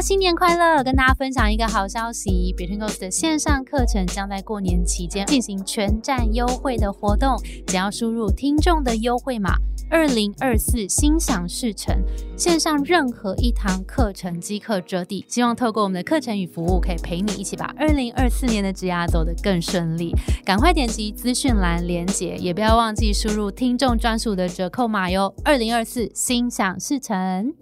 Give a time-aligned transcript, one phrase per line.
[0.00, 0.82] 新年快乐！
[0.84, 7.36] 跟大家分享一个好消息，Between Goals 的线上课程将在过年期间进行全站优惠的活动，
[7.66, 9.56] 只要输入听众的优惠码
[9.90, 11.96] 二零二四心想事成，
[12.36, 15.24] 线上任何一堂课程即可折抵。
[15.28, 20.14] 希望透过我们的课程与服务，可以陪你一起把二零二四年的职涯走得更顺利。
[20.44, 25.34] 赶快点击资讯栏连结，也不要忘记输入听众专属的折扣码哟！
[25.44, 27.52] 二零二四心想事成。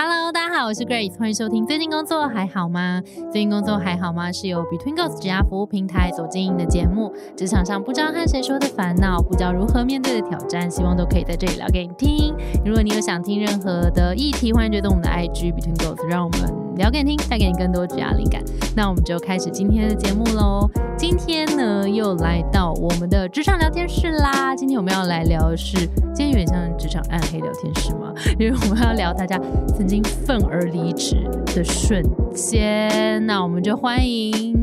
[0.00, 1.66] Hello，大家好，我是 Grace，欢迎收听。
[1.66, 3.02] 最近工作还好吗？
[3.32, 4.30] 最近工作还好吗？
[4.30, 7.12] 是由 Between Girls 职涯服务平台所经营的节目。
[7.36, 12.32] 职场上不知道和谁说的烦恼，不知道如何面对的挑战，希望都可以在这里聊给你听。
[12.64, 18.40] 如果你有想听任何的议题，欢迎觉得我们的 IG Between Girls，让我们聊给你听，带给你更多职涯灵感。
[18.76, 20.70] 那我们就开始今天的节目喽。
[20.96, 24.54] 今天呢，又来到我们的职场聊天室啦。
[24.54, 25.76] 今天我们要来聊的是，
[26.14, 29.36] 今天有点像职场暗黑聊天室嘛，因为我们要聊大家
[29.76, 32.00] 曾经愤而离职的瞬
[32.32, 33.26] 间。
[33.26, 34.56] 那我们就欢迎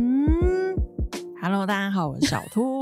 [1.42, 2.80] Hello，大家好，我是小兔。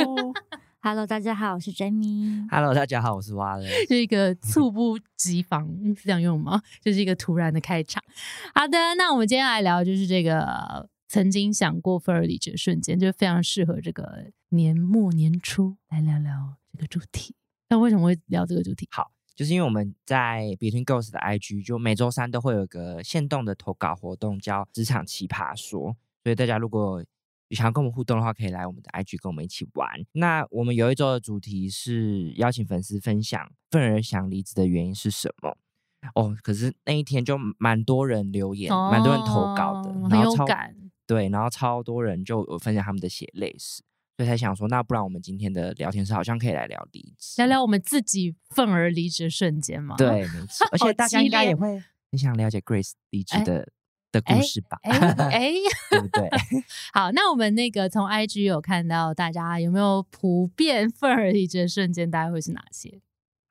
[0.86, 2.46] Hello，大家好，我是 Jamie。
[2.52, 3.66] Hello，大家好，我是蛙人。
[3.88, 6.62] 是一个猝不及防， 是这样用吗？
[6.84, 8.04] 就是一个突然的开场。
[8.54, 17.34] 好的，那我们今天来聊就是这个曾经想过愤而离职的瞬间，就非常适合这个年末年初来聊聊这个主题。
[17.70, 18.86] 那为什么会聊这个主题？
[18.92, 25.96] 好，就是因为我们在 Between Girls 的 IG，就每周三都会有个限动的投稿活动，叫职场奇葩说。
[26.24, 27.02] 所以大家如果
[27.54, 29.90] 想要跟我们互动的话，可以来我们的 IG 跟我们一起玩。
[30.14, 35.58] 那我们有一周的主题是邀请粉丝分享愤而想离职的原因是什么。
[36.16, 40.76] 哦，可是那一天就蛮多人留言，蛮、多人投稿的，然后超感。
[41.06, 43.84] 对，然后超多人就有分享他们的血泪史，
[44.18, 51.82] 所以才想说，那不然我们今天的聊天室好像可以来聊离职，聊聊我们自己愤而离职的瞬间嘛？，对，没错，而且大家应该也会
[52.12, 53.70] 很想了解 Grace 离职哎的、
[54.14, 54.78] 的故事吧？
[54.84, 54.92] 哎
[55.32, 55.52] 哎，
[55.90, 56.30] 对不对？
[56.94, 63.02] 好，那我们那个从 IG 有看到大家有没有普遍愤而离职的瞬间，大概会是哪些？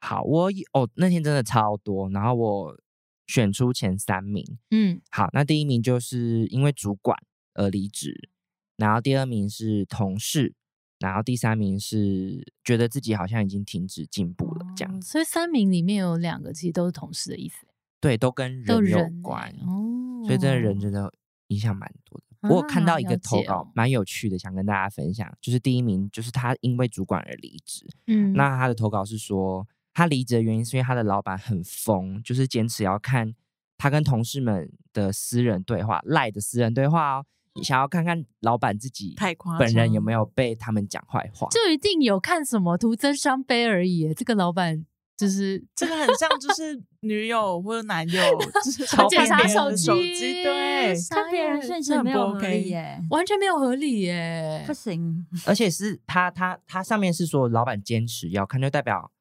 [0.00, 2.80] 好，我有哦，那天真的超多，然后我
[3.26, 4.44] 选出前三名。
[4.70, 7.16] 嗯，好，那第一名就是因为主管
[7.54, 8.28] 而离职，
[8.76, 10.54] 然后第二名是同事，
[10.98, 14.92] 然后第三名是觉得自己好像已经停止进步了，这样。
[14.96, 17.66] 哦所以三名里面有两个其实都是同事的意思，
[18.00, 19.48] 对，都跟人有关。
[19.66, 21.12] 哦，所以真的人真的
[21.48, 22.24] 影响蛮多的。
[22.48, 27.86] 我有看到一啊个投稿蛮有趣的，想跟大家分享，就是第一名就是他因为主管而离职。
[28.08, 33.32] 嗯那他的投稿是说，他离职的原因是因为他的老板很疯，就是坚持要看
[33.78, 41.46] 他跟同事们的私人对话，赖的私人对话哦，想要看看老板自己太夸本人有没有被他们讲坏话。
[41.50, 44.14] 就一定有看什么徒增伤悲而已耶。
[44.14, 44.84] 这个老板
[45.16, 48.22] 就是这个很像，就是女友或者男友，
[48.64, 54.72] 就是超检查别人手机，的手机，对，看别人顺序这很不没有合理耶，完全没有合理耶不。
[54.72, 55.24] 行。
[55.46, 59.12] 而且是他他他上面是说老板坚持要看，就代表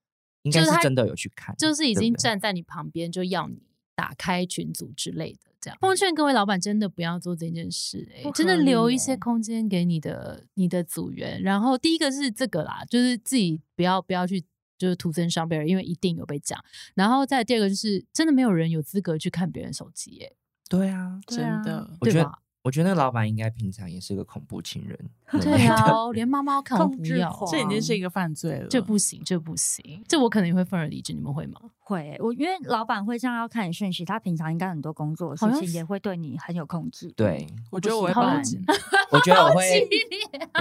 [0.41, 3.61] 应该是真的有去看，就是已经站在你旁边，就要你
[3.93, 5.77] 打开群组之类的，这样。
[5.79, 11.39] 奉劝各位老板真的不要做这件事、欸，不真的留一些空间给你的你的组员。
[11.43, 14.43] 然后第一个是这个啦，就是自己不要不要去
[14.81, 16.59] 就是徒增伤悲而已，因为一定有被讲。
[16.95, 20.35] 然后再第二个就是真的没有人有资格去看别人手机、耶，
[20.67, 21.87] 对啊，真的。
[21.99, 22.39] 我觉得对吧？
[22.63, 24.97] 我觉得那个老板应该平常也是个恐怖情人。
[25.41, 31.59] 对啊， 连妈妈看我控不要，制狂这已经是一个犯罪了，这不行，这不行，这我可能也会愤而离职，你们会吗？
[31.79, 37.11] 会，我因为老板会这样要看你讯息，他平常应该很多工作的事情也会对你很有控制。
[37.15, 38.63] 对， 我觉得我会不喜欢报警。
[39.11, 39.89] 我觉得我激会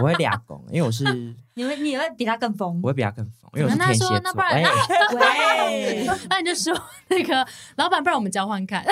[0.00, 1.04] 我会俩拱，因为我是
[1.54, 2.88] 你会你会比他更疯我。
[2.88, 4.64] 会比他更疯，因为我是天蝎那不然哎
[5.14, 6.72] 喂，那你就说
[7.08, 7.46] 那个
[7.76, 8.84] 老板，不然我们交换看。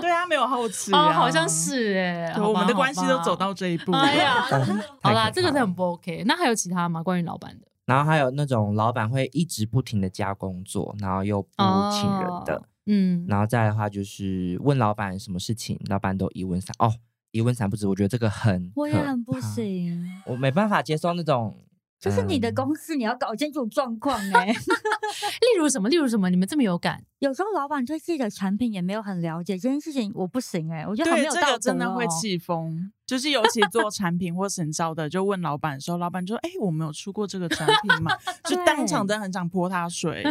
[0.00, 3.34] 对他没有好奇哦，啊，好像是哎，我们的关系都走。
[3.34, 4.46] 到这一步哎呀，
[5.02, 6.22] 好啦，这个是很不 OK。
[6.24, 7.02] 那还有其他吗？
[7.02, 7.66] 关于老板的？
[7.84, 11.48] 然后还有那种老板会一直不停的加工作，然后又不
[11.90, 12.54] 请人的。
[12.54, 16.92] 哦嗯，然后再的话就是问老板什么事情，老板都一问三哦，
[17.32, 17.88] 一问三不知。
[17.88, 21.56] 我觉得这个很我也很不，行，我没办法接受那种。
[22.04, 24.46] 这是你的嗯公司，你要搞清楚状况哎。
[25.40, 25.88] 例如什么？
[25.88, 26.28] 例如什么？
[26.28, 27.02] 你们这么有感？
[27.20, 32.92] 有时候老板对自己的产品也没有很了解，这件事情我不行哎，我觉得很没有道德真的会哦气疯。
[33.06, 38.10] 就是尤其做产品或行销的，就问老板的时候，老板就说：“哎，我们有出过这个产品吗？”
[38.44, 40.22] 就当场真的很想泼他水。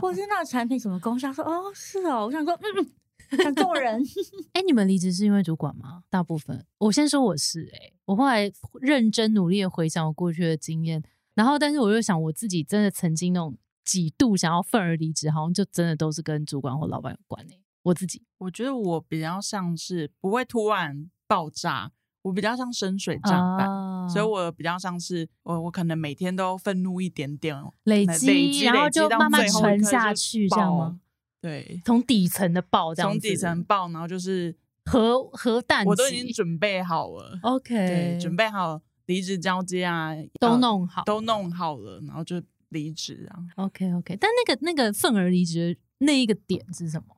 [0.00, 2.86] 或是那个产品什么功效，说哦是哦，我想说嗯，
[3.36, 4.02] 想做人。
[4.54, 6.02] 哎，你们离职是因为主管吗？
[6.08, 11.02] 大部分，我先说我是哎，我后来认真努力的回想我过去的经验，
[11.34, 21.92] 然后但是我又想我自己真的曾经那种几度想要愤而离职，好像就真的都是跟主管或老板有关诶、我自己我觉得我比较像是不会突然爆炸，
[22.22, 23.70] 我比较像深水炸弹。
[23.70, 30.98] 啊所以我比较像是我，我可能每天都愤怒一点点，累那积，然后就慢慢沉下去，这样吗？？
[31.40, 43.38] 对，从底层的爆这样子，从底层爆，然后就是核核弹我都已经级准备好了，OK，对，准备好离职交接啊，都要弄好，都弄好了，然后就离职啊。
[43.56, 44.16] OK OK。
[44.20, 47.16] 但那个那个愤而离职的那一个点是什么？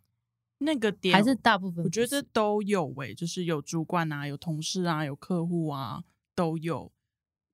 [0.59, 6.03] 那个点还是大部分我觉得都有诶、就是有主管啊，有同事啊，有客户啊，
[6.35, 6.93] 都有。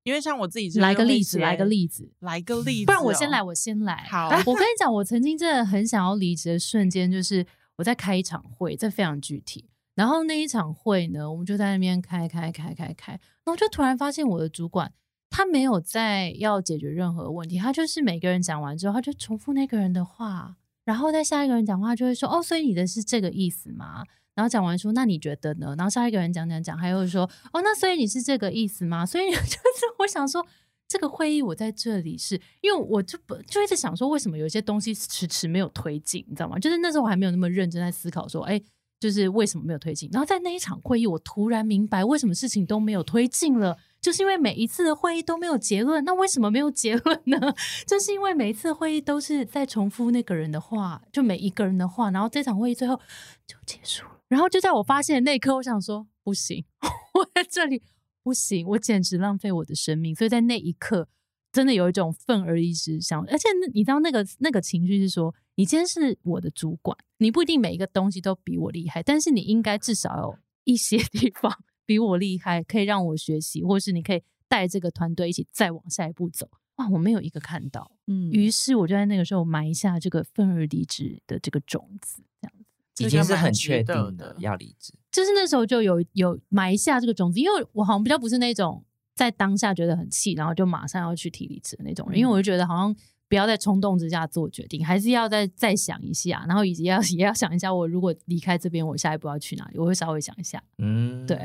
[0.07, 2.09] 因为像我自己就是来个例子，写来个例子。
[2.21, 3.43] 来个例子、不然我先来，。
[3.43, 4.07] 我先来。
[4.09, 7.45] 好我 跟你讲，我曾经真的很想要离职的瞬间，就是
[7.77, 9.69] 我在开一场会，这非常具体。
[9.97, 14.93] 然后那一场会呢，我们就在那边开开开开开，然后就突然发现我的主管
[15.29, 20.55] 他没有在要解决任何问题，他就是每个人讲完之后，他就重复那个人的话，
[20.85, 24.05] 然后在下一个人讲话就会说：“哦，所以你的是这个意思吗？”
[24.37, 27.23] 然后讲完说：“那你觉得呢？”然后下一个人讲讲讲，还有说
[27.53, 29.51] ：“哦，那所以你是这个意思吗？” 所以就是
[29.99, 30.47] 我想说，
[30.87, 36.59] 这个会议我在这里是因为我就不就一直想说，为什么有些东西迟迟没有推进，你知道吗？
[36.59, 38.61] 就是那时候我还没有那么认真在思考说，哎，
[39.01, 40.09] 就是为什么没有推进。
[40.13, 43.79] 然后在那一场会议，我突然明白为什么事情都没有推进了。
[43.99, 47.41] 就是因为每一次的会议都没有结论，那为什么没有结论呢？
[47.89, 53.01] 就是因为每一次会议都是在重复那个人的话，就每一个人的话，然后这场会议最后
[53.49, 54.16] 就结束了。
[54.29, 56.65] 然后就在我发现的那一刻，我想说不行，
[57.15, 57.83] 我在这里
[58.23, 60.15] 不行，我简直浪费我的生命。
[60.15, 61.09] 所以在那一刻，
[61.53, 76.49] 真的有一种愤而离职想，而且你知道那个那个情绪是说，你今天是我的主管，你不一定每一个东西都比我厉害，但是你应该至少有一些 地方比我厉害，可以让我学习，或是你可以带这个团队一起再往下一步走。
[76.77, 82.56] 哇，我没有一个看到，嗯于是我就在那个时候埋下这个愤而离职的这个种子，这样子。
[82.99, 84.93] 已经是很确定的的要离职。
[85.11, 88.85] 就是那时候就有有埋下这个种子，因为我好像比较不是那种
[89.15, 92.95] 在当下觉得很气，然后就马上要去提离职的那种人，因为我就觉得好像
[93.29, 100.63] 不要在冲动之下做决定，还是要再再想一下，然后以及要也要想一下，我如果离开这边，我下一步要去哪里，我会稍微想一下。
[100.79, 101.37] 嗯，对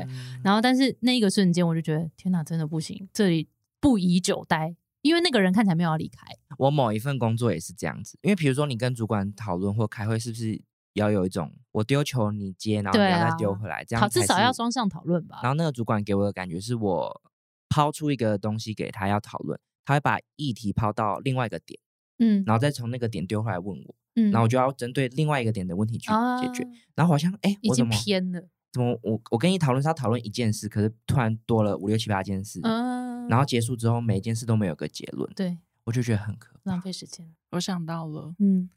[0.44, 3.48] 然后，但是那一个瞬间，我就觉得天哪，真的不行，这里
[3.80, 6.26] 不宜久待，因为那个人看起来没有要离开。
[6.58, 10.60] 我某一份工作也是这样子，因为比如说你跟主管讨论或开会，是不是
[10.94, 15.40] 要有一种我丢球你接，然后你对要再啊丢回来，这样，至少要双向讨论吧。
[15.42, 17.20] 然后那个主管给我的感觉是我
[17.68, 21.80] 抛出一个东西给他要讨论，他会把议题抛到另外一个点，
[22.18, 26.62] 嗯然后再从那个点丢回来问我，嗯然后我就要针对另外一个点的问题去解决。
[26.64, 36.72] 啊然后好像哎，已经我怎么偏了，怎么我我跟你讨论是要讨论一件事，可是突然多了五六七八件事，嗯，然后结束之后每一件事都没有个结论，对，我就觉得很可怕。
[36.72, 37.34] 浪费时间。
[37.52, 38.68] 我想到了，嗯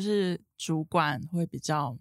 [0.00, 1.94] 就是主管会比较，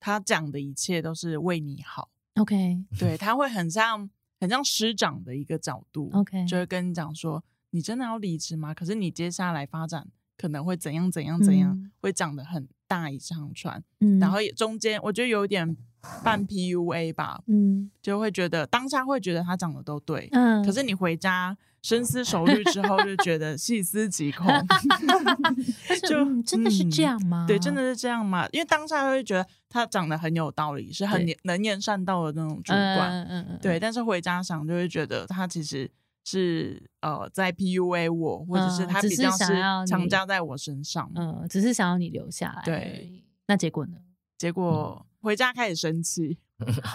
[0.00, 2.82] 他讲的一切都是为你好，，OK。
[2.98, 4.08] 对他会很像
[4.40, 8.72] 很像师长的一个角度 OK，就会跟你讲说，你真的要离职吗？
[8.72, 10.08] 可是你接下来发展
[10.38, 11.92] 可能会怎样怎样怎样，嗯。
[12.00, 14.18] 会讲的很大一长串，嗯。
[14.18, 15.76] 然后也中间我觉得有点
[16.24, 24.46] 半 PUA 吧，嗯就会觉得当下会觉得他讲的都对，嗯，可是你回家深思熟虑之后，就觉得细思极恐。
[25.88, 27.44] 但是就嗯真的是这嗯样吗？
[27.46, 28.48] 对，真的是这样吗？
[28.52, 33.10] 因为当下会觉得他讲的很有道理，是很能言善道的那种主嗯管。
[33.10, 35.90] 嗯嗯嗯，对，但是回家想就会觉得他其实
[36.24, 41.10] 是呃在 PUA 我，或者是他比较想要强加在我身上。
[41.14, 42.62] 嗯，只是想要你留下来。
[42.64, 43.96] 对，那结果呢？
[44.38, 46.36] 结果回家开始生气，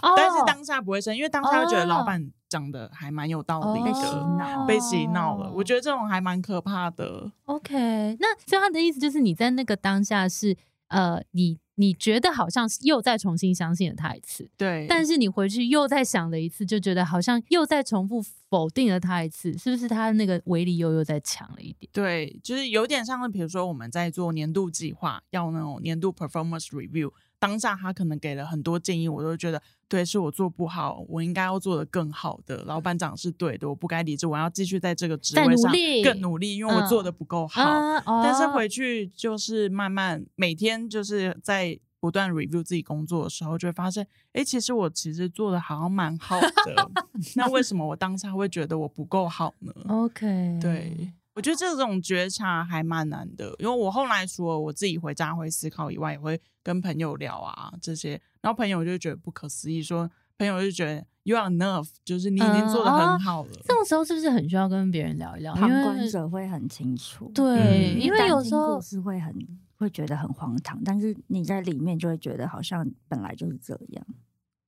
[0.04, 4.36] 哦 但是当下不会生，因为当下会觉得老哦板讲的还蛮有道理哦被洗的。
[4.38, 7.32] 脑被洗脑了，我觉得这种还蛮可怕的。
[7.46, 10.56] OK，那所以他的意思就是你在那个当下是
[10.90, 21.90] 呃，你你觉得好像是又再重新相信了他一次，对，但是你回去又再想了一次，就觉得好像又再重复否定了他一次，是不是他那个威力又又再强了一点？
[21.92, 32.64] 对，就是有点像是，比如说我们在做年度计划，要那种年度 performance review，当下他可能给了很多建议，我都觉得对，是我做不好，我应该要做的更好的。
[32.66, 35.72] 老板讲是对的，我不该离职，我要继续在这个职位上
[36.04, 37.62] 更努力，因为我做的不够好。
[37.62, 46.92] 啊，但是哦回去就是慢慢每天就是在不断 review 自己工作的时候，就会发现，哎，其实我其实做的好像蛮好的，
[47.36, 63.52] 那为什么我当下会觉得我不够好呢？OK，对，我觉得这种觉察还蛮难的，因为我后来除了我自己回家会思考以外，也会跟朋友聊啊这些，然后朋友就觉得不可思议，说朋友就觉得 you are enough，就是你已经做的很好了。
[63.64, 65.54] 这种时候是不是很需要跟别人聊一聊？
[65.54, 69.32] 旁观者会很清楚，对，嗯因为有时候故事会很
[69.78, 74.04] 会觉得很荒唐，但是你在里面就会觉得好像本来就是这样。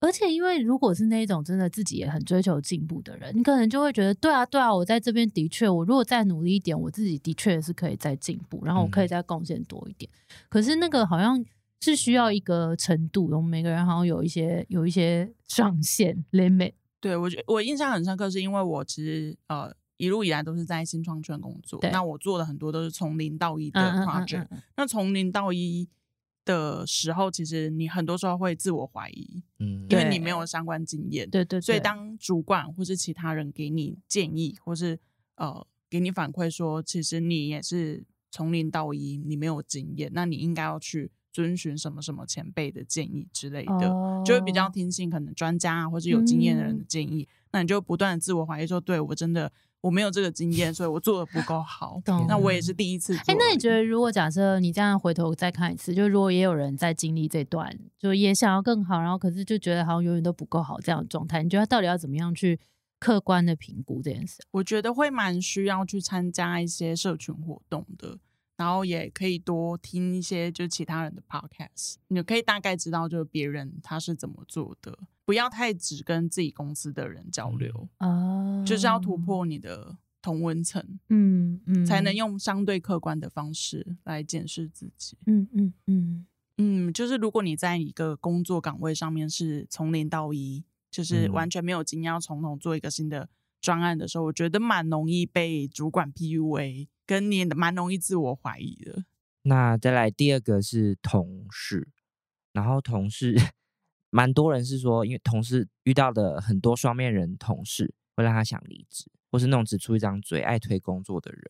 [0.02, 10.10] 而且，因为如果是那一种真的自己也很追求进步的人，你可能就会觉得，对啊，对啊，我在这边的确，我如果再努力一点，我自己的确是可以再进步，然后我可以嗯再贡献多一点。
[10.48, 11.44] 可是那个好像
[11.82, 16.74] 是需要一个程度，我们每个人好像有一些有一些上限 limit。
[17.02, 24.44] 对我觉我印象很深刻，是因为我其实呃一路以来都是在新创圈工作对，那我做的很多都是从零到一的 project。
[24.44, 25.88] 嗯嗯那从零到一
[26.50, 31.30] 的时候，其实你很多时候会自我怀疑，嗯，因为你没有相关经验。
[31.30, 35.00] 对对对，所以当主管或是其他人给你建议，或是
[35.36, 43.90] 呃给你反馈说，其实你也是从零到一，你没有经验，那你应该要去遵循什么什么前辈的建议之类的，
[44.26, 47.28] 就会比较哦听信可能专家啊或是有经验的人的嗯建议。
[47.52, 52.00] 那你就不断的自我怀疑说，对我真的我没有这个经验，所以我做的不够好。
[52.28, 53.36] 那我也是第一次哎。
[53.40, 62.60] 那你觉得，如果假设你这样回头再看一次，就如果也有人在经历这段，就也想要更好，然后可是就觉得好像永远都不够好这样的状态，你觉得他到底要怎么样去
[63.00, 64.44] 客观的评估这件事？
[64.52, 68.20] 我觉得会蛮需要去参加一些社群活动的，
[68.60, 78.62] 然后也可以多听一些就是其他人的 podcast，你可以大概知道就是别人他是怎么做的，不要太只跟自己公司的人交流，哦。
[78.68, 85.18] 就是要突，破你的同温层，嗯嗯，才能，用相对客观的方式来检视自己。
[85.26, 91.32] 嗯嗯嗯，嗯，就是如果你在一个工作岗位上面是从零到一，就是嗯。
[91.32, 93.30] 完全没有经验，要从头做一个新的
[93.62, 99.04] 专案的时候，我觉得蛮容易被主管 PUA，跟你蛮容易自我怀疑的。
[99.42, 101.90] 那再来第二个是同事，
[102.54, 103.36] 然后同事
[104.12, 111.42] 蛮多人是说，因为同事遇到的很多双面人同事会让他想离职，或是那种只出一张嘴爱推工作的人，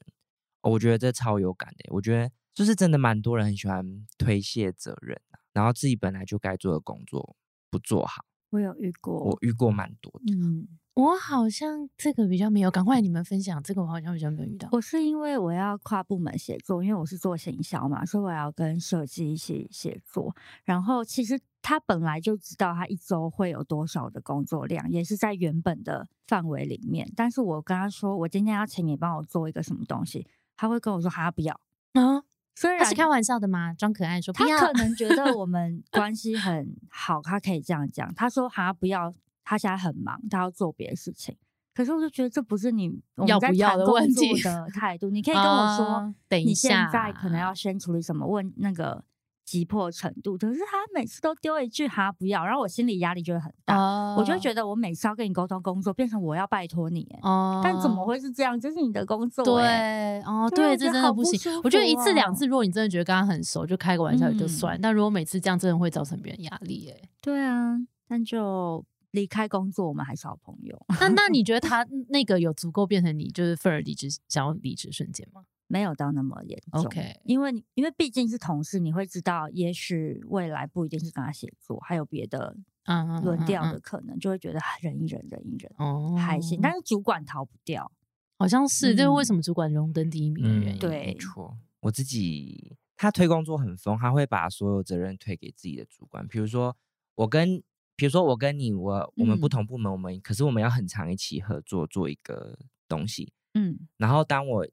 [0.61, 1.93] 我觉得这超有感的。
[1.93, 7.35] 我觉得就是真的蛮多人很喜欢推卸责任、啊、然后自己本来就该做的工作
[7.69, 10.33] 不做好，我有遇过，我遇过蛮多的。
[10.33, 14.67] 嗯，我好像这个比较没有，赶快你们分享这个，我好像比较没有遇到。
[14.71, 20.35] 我是因为我要跨部门协作，因为我是做行销嘛，所以我要跟设计一起协作。
[20.63, 27.11] 然后其实他本来就知道他一周会有多少的工作量，也是在原本的范围里面。
[27.15, 30.27] 但是我跟他说，我今天要请你帮我做一个什么东西，
[30.57, 31.59] 他会跟我说他不要。
[31.93, 32.23] 啊，
[32.59, 33.73] 虽然他是开玩笑的吗？
[33.73, 38.13] 装可爱说不他，可能觉得我 们关系很好，他可以这样讲。
[38.15, 39.13] 他说哈不要，
[39.45, 41.37] 他现在很忙，他要做别的事情。
[41.73, 45.09] 可是我就觉得这不是你我们在要不要的问题作的态度。
[45.09, 49.05] 你可以跟我说，啊等一下你现在可能要先处理什么问那个
[49.49, 50.37] 急迫程度。
[50.37, 53.75] 可是他每次都丢一句他不要，然后我心里压力就会很大。
[53.75, 58.59] 哦我就会觉得我每次要跟你沟通工作，变成我要拜托你，哎哦，但怎么会是这样？
[58.59, 61.39] 这是你的工作，哎，对，哦，对，这真的不行。
[61.63, 64.79] 我觉得一次两哦次，如果你真的觉得跟他很熟，就开个玩笑也就嗯算。
[64.79, 66.91] 但如果每次这样，真的会造成别人压力。
[66.91, 67.75] 哎，对啊，
[68.07, 70.79] 但就离开工作，我们还是好朋友。
[70.99, 75.41] 那那你觉得 他那个有足够变成你就是愤而离职、想要离职瞬间吗？
[75.69, 86.59] 没有到那么严重 OK 因为因为毕竟是同事，你会知道，也许未来不一定是跟他协作，还有别的嗯嗯轮调嗯的可能，就会觉得啊忍一忍，忍一忍，哦，还行。
[86.59, 87.91] 但是主管逃不掉，
[88.39, 90.79] 好像是，这是为嗯什么主管荣登第一名的原因。
[90.79, 91.55] 对没错。
[91.81, 96.27] 我自己他推工作很疯，他会把所有责任推给自己的主管。
[96.27, 96.75] 比如说
[97.15, 97.61] 我跟，
[97.95, 102.57] 比如说我跟你，我我们不嗯同部门，我们可是我们要很长一起合作做一个
[102.87, 103.31] 东西。
[103.53, 104.67] 嗯，然后当我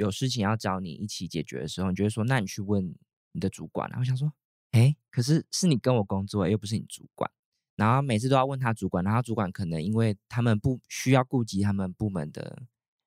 [0.00, 2.94] 有事情要找你一起解决的时候，你就会说，那你去问
[3.32, 4.32] 你的主管然后想说，
[4.70, 7.30] 哎，可是是你跟我工作，又不是你主管。
[7.76, 12.62] 然后每次都要问他主管，然后主管可能因为他们不需要顾及他们部门的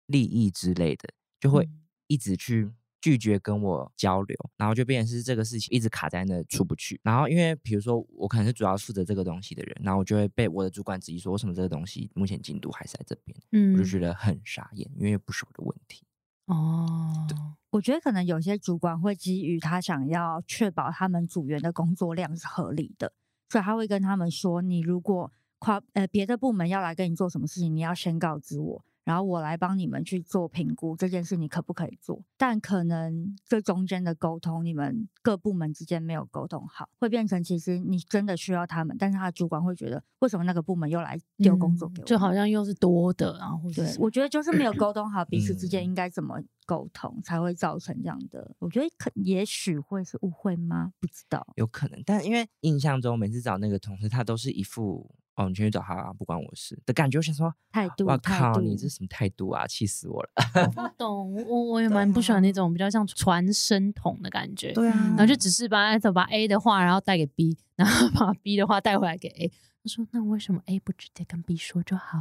[0.05, 1.09] 利益之类的，
[1.39, 2.71] 就会嗯一直去
[3.01, 6.99] 拒绝跟我交流，然后就变成是这个事情一直卡在那出不去。
[7.03, 13.37] 然后因为比如说我可能是主要负责这个东西的人，然后我就会被我的主管质疑说，为什么这个东西目前进度还是在这边？
[13.51, 16.03] 嗯我就觉得很傻眼，因为不是我的问题。
[16.45, 17.27] 哦，
[17.71, 23.13] 我觉得可能有些主管会基于他想要确保他们组员的工作量是合理的，
[23.49, 32.23] 所以他会跟他们说，你如果跨呃别的部门要来跟你做什么事情，你要先告知我，然后我来帮你们去做评估，这件事你可不可以做？
[32.37, 42.05] 但可能这中间的沟通，你们各部门之间没有沟通好，会变成其实你真的需要他们，但是他的主管会觉得，为什么那个部门又来丢工作给我？
[42.05, 48.55] 嗯就好像又是多的，然后或者是，对我觉得就是没有沟通好 彼此之间嗯应该怎么沟通，才会造成这样的。
[48.59, 50.93] 我觉得可也许会是误会吗？
[50.99, 51.45] 不知道。
[51.55, 57.17] 有可能，但因为印象中每次找那个同事，他都是一副哦，你先去找他、啊，不关我事的感觉。
[57.17, 59.65] 我想说，态度我靠，你这什么态度啊？
[59.65, 60.29] 气死我了！
[60.77, 64.71] 我懂，我我也蛮不喜欢那种比较像传声筒的感觉。
[64.73, 69.51] 对啊然后就只是把把 A 的话，然后带给 B，然后把 B 的话带回来给 A。
[69.83, 72.19] 他说：“那为什么 A 不直接跟 B 说就好？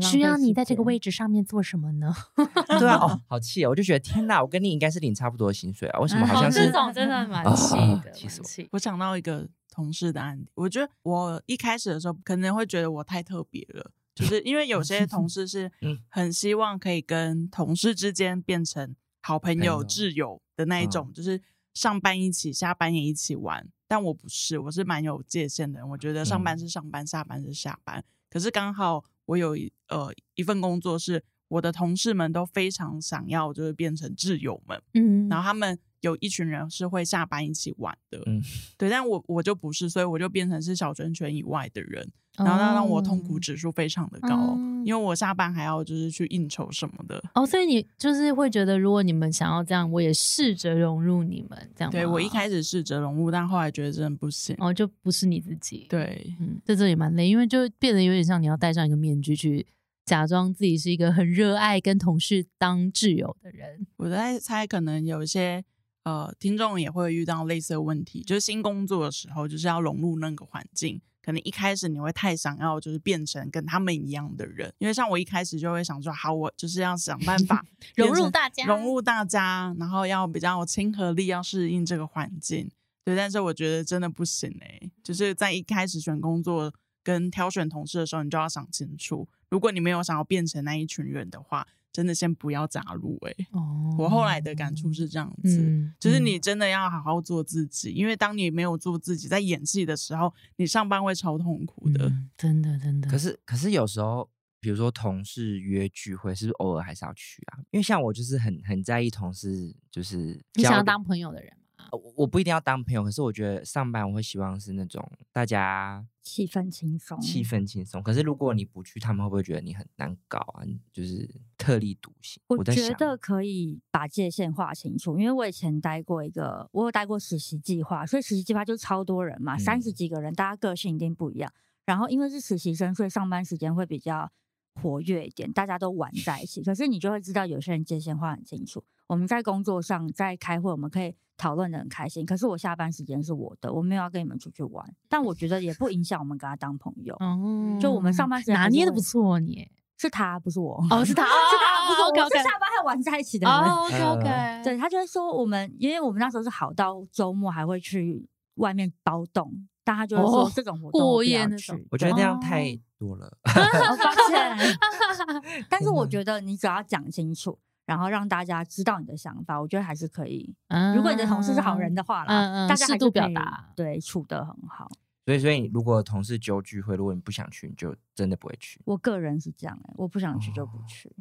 [0.00, 2.10] 需要你在这个位置上面做什么呢？
[2.80, 3.70] 对啊，哦， 好气哦！
[3.70, 6.64] 我就觉得天哪，我跟你应该是领差不多的薪水啊，为什么好哦像是？
[6.66, 21.40] 这种真的蛮哦气的，气死我气我想到一个同事的案例，我觉得我一开始的时候可能会觉得我太特别了，就是因为有些同事是 嗯很希望可以跟同事之间变成好朋友、朋友挚友的那一种，就是
[21.74, 23.68] 上班一起，下班也一起玩。
[23.86, 25.88] 但我不是，我是蛮有界限的人。
[25.88, 28.02] 我觉得上班嗯是上班，下班是下班。
[28.30, 34.80] 可是刚好我有一呃一份工作是我的同事们都非常想要，就是变成挚友们。
[34.94, 38.40] 嗯，然后他们有一群人是会下班一起玩的，嗯
[38.78, 42.10] 对，但我我就不是，所以我就变成是小圈圈以外的人，
[42.44, 47.22] 然后那让我痛苦哦指数非常的高，哦因为我下班还要就是去应酬什么的。
[47.34, 54.56] 哦，所以你就是会觉得，如果你们想要这样，我也试着融入你们，这样对我一始开始试着融入，但后来觉得真的不行。
[54.58, 59.64] 哦就不是你自己，，对，嗯，在这也蛮累，因为就变得有点像你要戴上一个面具去
[60.04, 65.62] 假装自己是一个很热爱跟同事当挚友的人，我在猜，可能有一些
[66.02, 71.00] 呃听众也会遇到类似的问题，就是新工作的时候，就是要融入那个环境。
[71.22, 77.64] 可能一开始你会太想要，就是变成跟他们一样的人，因为像我一开始就会想说，好，我就是要想办法
[77.96, 82.70] 融入大家，融入大家，然后要比较有亲和力，要适应这个环境。
[83.04, 95.92] 对，但是我觉得真的不行哎、就是在一开始选工作跟挑选同事的时候，你就要想清楚，如果你没有想要变成那一群人的话，真的先不要砸入哎、哦，我后来的感触是这样子。
[96.00, 102.08] 就是你真的要好好做自己，因为当你没有做自己，在演戏的时候，你上班会超痛苦的。
[102.08, 107.58] 嗯真的真的，可是可是有时候，比如说同事约聚会，是不是偶尔还是要去啊？
[107.70, 111.52] 因为像我就是很很在意同事，就是你想要当朋友的人
[111.92, 118.02] 我我不一定要当朋友，可是我觉得上班我会希望是那种大家气氛轻松，气氛轻松。
[118.02, 120.64] 可是如果你不去，他们会不会觉得你很难搞啊？
[120.92, 121.28] 就是
[121.58, 122.42] 特立独行。
[122.48, 131.52] 我觉得可以把界限划清楚，因为我以前待过一个，我有待过实习计划，所以实习计划就超多人嘛，三十嗯几个人，大家个性一定不一样。
[131.84, 134.32] 然后因为是实习生，所以上班时间会比较
[134.80, 136.62] 活跃一点，大家都玩在一起。
[136.62, 138.82] 可是你就会知道，有些人界限划很清楚。
[139.12, 142.24] 我们在工作上，在开会，我们可以讨论的很开心。
[142.24, 147.14] 可是我下班时间是我的，我没有要跟你们出去玩，但我觉得也不影响我们跟他当朋友。
[147.16, 150.82] 哦，就我们上班时间拿捏的不错你，是他，不是我。
[150.90, 152.30] 哦是他， 是他，不是我。
[152.30, 153.54] 是下班还玩在一起的人。
[153.54, 159.52] 哦 OK 对他就会说我们，因为我们那时候是好到周末还会去外面包栋，
[159.84, 161.84] 但他就会说哦这种活动过我不要去夜那种。
[161.90, 163.30] 我觉得那样哦太多了。
[163.44, 164.76] 我发现，
[165.68, 167.58] 但是我觉得你只要讲清楚，
[167.92, 170.54] 然后让大家知道你的想法，我觉得还是可以。
[170.68, 174.90] 嗯如果你的同事是好人的话啦，嗯嗯大家还适度表达对处得很好。
[175.24, 181.14] 所以，所以如果同事揪聚会，如果你不想去，你就真的不会去我个人是这样哎、我不想去就不哦去。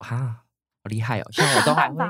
[0.00, 0.44] 哈，
[0.82, 1.28] 好厉害哦！
[1.32, 2.04] 像我都还 会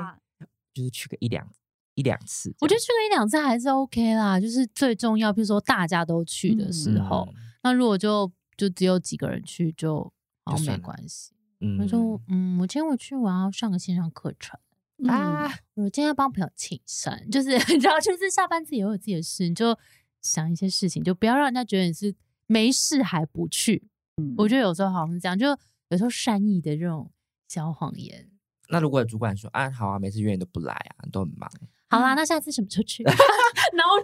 [0.73, 1.47] 就是去个一两
[1.95, 2.53] 一两次。
[2.59, 10.03] 我觉得去个一两次还是 OK 啦，就是最重要，比如说大家都去的时候，嗯那如果就就只有几个人去，就
[10.45, 11.33] 好像没就算了关系。
[11.61, 14.59] 嗯我说，嗯，我今天我去，我要上个线上课程。
[15.07, 19.77] 啊，我今天要帮朋友庆生，就是你知道， 就是下班自己也有自己的事，你就
[20.21, 22.13] 想一些事情，就不要让人家觉得你是
[22.45, 23.83] 没事还不去。
[24.17, 25.47] 嗯我觉得有时候好像是这样，就
[25.89, 27.09] 有时候善意的这种
[27.47, 28.29] 小谎言。
[28.69, 31.49] 那如果主管说啊，好啊，每次约你都不来啊，你都很忙，
[31.91, 33.03] 好啦，那下次什么时候去？
[33.03, 33.11] 孬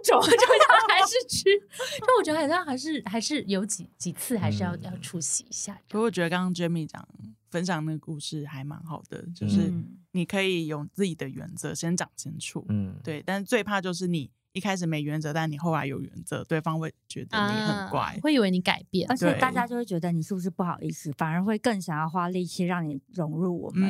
[0.03, 0.29] 种，就
[0.67, 1.57] 他还是去。
[2.05, 5.79] 就我觉得好像还是还是有几几次还是要、嗯要出席一下。
[5.87, 7.07] 不过我觉得刚刚 Jamie 讲
[7.49, 12.65] 分享那个故事还蛮好的，就是嗯你可以有自己的原则，先讲清楚。
[12.69, 18.01] 嗯，对，但是最怕就是你一开始没原则，但你后来有原则，对方会觉得你很怪。
[18.01, 19.15] 啊会以为你改变而。
[19.15, 23.89] 且大家就会觉得你是不是不好意思，反而会更想要花力气让你融入我们。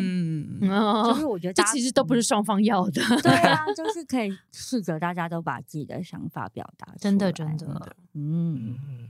[0.62, 3.02] 嗯，哦就是我觉得这其实都不是双方要的。
[3.24, 6.98] 对啊， 就是可以试着大家都把自己的想法表达出来。
[7.00, 9.10] 真的真的的嗯，嗯，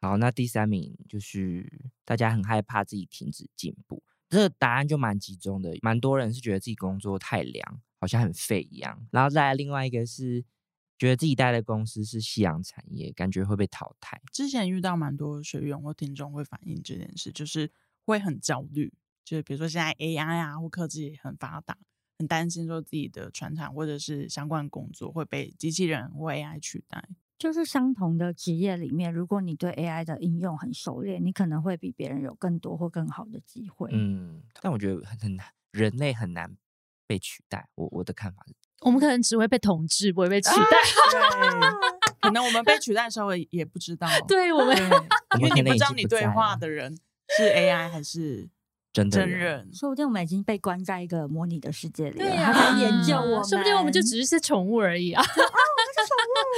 [0.00, 1.70] 好，那第三名就是
[2.04, 9.06] 大家很害怕自己停止进步，这个答案就蛮集中的，蛮多人是觉得自己工作太凉，好像很废一样。
[9.10, 10.44] 然后再来另外一个是
[10.98, 14.20] 觉得自己待的公司是夕阳产业，感觉会被淘汰。
[14.32, 17.70] 之前遇到蛮多学员或听众会反映这件事，就是
[18.04, 18.92] 会很焦虑，
[19.24, 21.78] 就是比如说现在 AI 啊或科技很发达，
[22.18, 27.08] 很担心说自己的传产或者是相关工作会被机器人或 AI 取代。
[27.38, 33.90] 就是相同的职业里面，如果你对 AI 的应用很熟练，你可能会比别人有更多或更好的机会。
[33.92, 36.56] 嗯，但我觉得很很难，人类很难
[37.06, 37.68] 被取代。
[37.76, 40.56] 我我的看法是，我们可能只会被统治，不会被取代。
[41.10, 41.20] 对，
[42.20, 44.06] 可能我们被取代的时候也也不知道。
[44.26, 46.96] 对我们对，因为你不知道你对话的人
[47.36, 48.48] 是 AI 还是
[48.92, 49.70] 真的真人人。
[49.72, 55.24] 说不定我们已经被关在一个模拟的世界里了，他在研究我们，说不定我们就只是些宠物而已啊。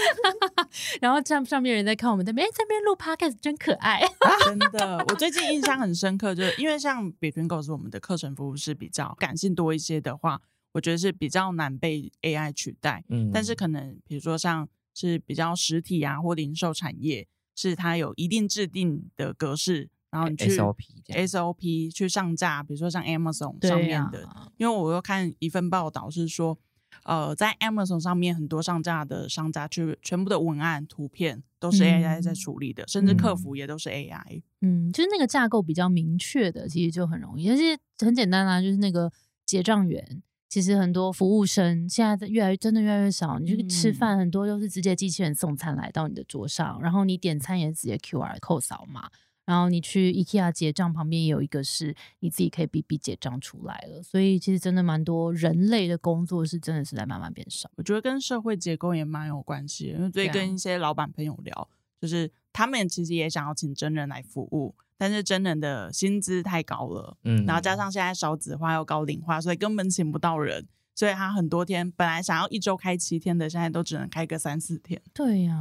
[1.01, 4.01] 然后上上面人在看我们这边，哎，这边录 podcast 真可爱。
[4.45, 10.41] 真的，我最近印象很深刻，就是因为像 Between Goals 我们的课程服务是比较感性多一些的话，
[10.73, 13.05] 我觉得是比较难被 AI 取代。
[13.09, 20.77] 嗯但是可能比如说像是比较实体啊或零售产业，是它有一定制定的格式，然后你去 SOP
[21.09, 26.59] SOP 去上架，比如说像 Amazon 上面的，啊因为我又看一份报道是说，
[27.05, 34.43] 呃，在 Amazon 上面很多上架的商家，去全部的文案、图片都是 AI 在嗯处理的，甚至客嗯服也都是 AI。
[34.61, 39.13] 嗯，就是那个架构比较明确的，其实就很容易，而且很简单啊，就是那个
[39.47, 40.23] 结账员。
[40.51, 49.09] 其实很多服务生现在越来越真的越来越少，你去吃嗯饭很多都是直接机器人送餐来到你的桌上，然后你点餐也直接 QR code 扫码，
[49.45, 57.71] 然后你去 IKEA 结账旁边也有一个是你自己可以 BB 结账出来了，所以其实真的蛮多人类的工作是真的是在慢慢变少。
[57.77, 61.69] 我觉得跟社会结构也蛮有关系的，因为最近跟一些老板朋友聊，
[62.01, 75.01] 就是他们其实也想要请真人来服务，但是真人的薪资太高了，嗯然后加上现在少子化又高龄化，所以根本请不到人，所以他很多天本来想要一周开七天的，现在都只能开个三四天。
[75.15, 75.57] 对呀、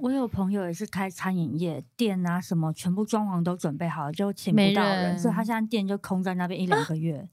[0.00, 7.28] 我有朋友也是开餐饮业，店啊什么全部装潢都准备好了，就请不到人，所以他现在店就空在那边一两个月，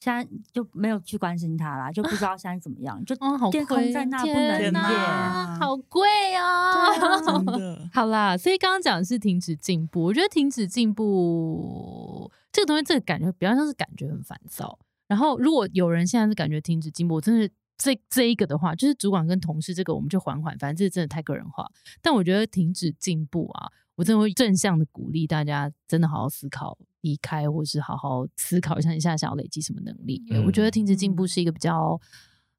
[0.00, 7.22] 现在就没有去关心他啦，就不知道现在怎么样，就哦，好店空贵，在那不天能营哪业好贵哦！
[7.24, 14.78] 真的， 好啦，所以刚刚讲的是停止进步，我觉得停止进步这个东西，这个感觉比较像是感觉很烦躁。
[15.06, 21.66] 然后，如果有人现在是感觉停止进步，我真的这这一个的话，就是主管跟同事这个，我们就缓缓，反正这真的太个人化。
[22.00, 30.20] 但我觉得停止进步啊，我真的会正向的鼓励大家，真的好好思考离开，或是好好思考一下你现在想要累积什么能力。
[30.44, 32.00] 我觉得停止进步是一个比较。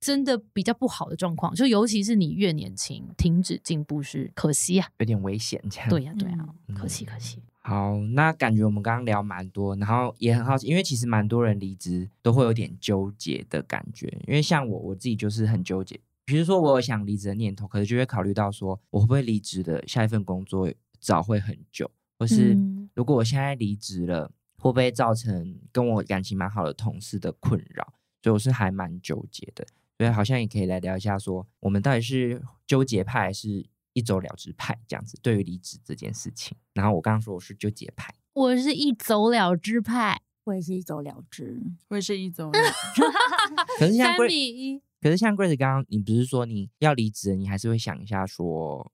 [0.01, 4.87] 真的比较不好的状况，就尤其是你越年轻，停止进步是可惜啊。
[4.99, 5.89] 有点危险这样。
[5.89, 7.41] 对呀、对呀、嗯可惜可惜。
[7.61, 15.99] 好，那感觉我们刚刚聊蛮多，然后也很好奇，因为其实蛮多人离职都会有点纠结的感觉，因为像我我自己就是很纠结。
[16.23, 27.93] 比如说我有想离职的念头，可是就会考虑到说，我会不会离职的下一份工作找会很久，或是嗯如果我现在离职了，会不会造成跟我感情蛮好的同事的困扰？
[28.21, 29.65] 所以我是还蛮纠结的。
[29.97, 36.57] 所以好像也可以来聊一下说我们到底是纠结派还是一走了之派这样子，对于离职这件事情。
[36.73, 38.13] 然后我刚刚说我是纠结派。
[38.33, 41.61] 我是一走了之派，我也是一走了之。
[41.87, 42.51] 我也是一周
[43.79, 44.81] 可是像三 Grace，比。
[44.99, 48.91] 可是像 Grace 刚刚你不是说你要离职，你还是会想一下说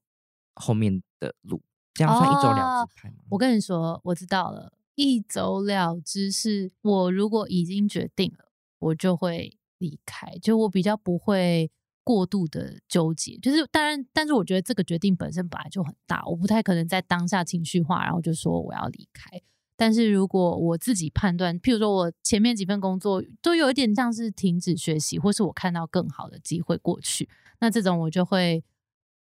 [0.54, 1.60] 后面的路，
[1.94, 3.16] 这样算一走了之派吗？
[3.28, 11.70] 我跟你说，我知道了，一走了之是我如果已经决定了，我就会离开，就我比较不会
[12.04, 13.36] 过度的纠结。
[13.38, 19.40] 就是当然，但是我觉得这个决定本身本来就很大，我不太可能在当下情绪化，然后就说我要离开。
[19.74, 27.28] 但是如果我自己判断，譬如说我前面几份工作都有一点像是停止学习，或是我看到更好的机会过去，
[27.58, 28.62] 那这种我就会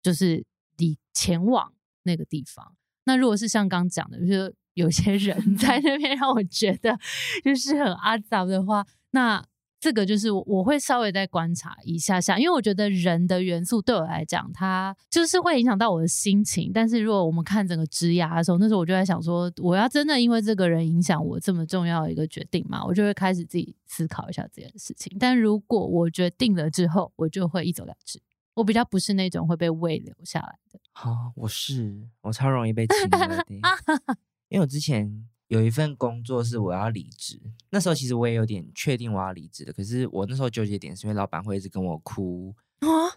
[0.02, 0.46] 就是
[0.78, 1.74] 离前往
[2.06, 2.74] 那个地方。
[3.06, 6.98] 那如果是像刚讲的，就是有些人 在那边让我觉得
[7.44, 9.46] 就是很阿杂的话，那
[9.80, 16.72] 这个就是我我会稍微再观察一下下，因为我觉得人的元素对我来讲，它就是会影响到我的心情。
[16.74, 25.16] 但是如果我们看整个枝桠的时候，那时候我就在想说，我要真的因为这个人影响我这么重要的一个决定嘛，我就会开始自己思考一下这件事情。
[25.20, 28.20] 但如果我决定了之后，我就会一走了之。
[28.56, 30.80] 我比较不是那种会被胃留下来的。
[30.94, 33.46] 好、我是我超容易被请了的，
[34.50, 37.40] 因为我之前有一份工作是我要离职，
[37.70, 42.56] 那时候其实我也有点确定我要离职的，可是我那时候纠结点是因为老板会一直跟我哭，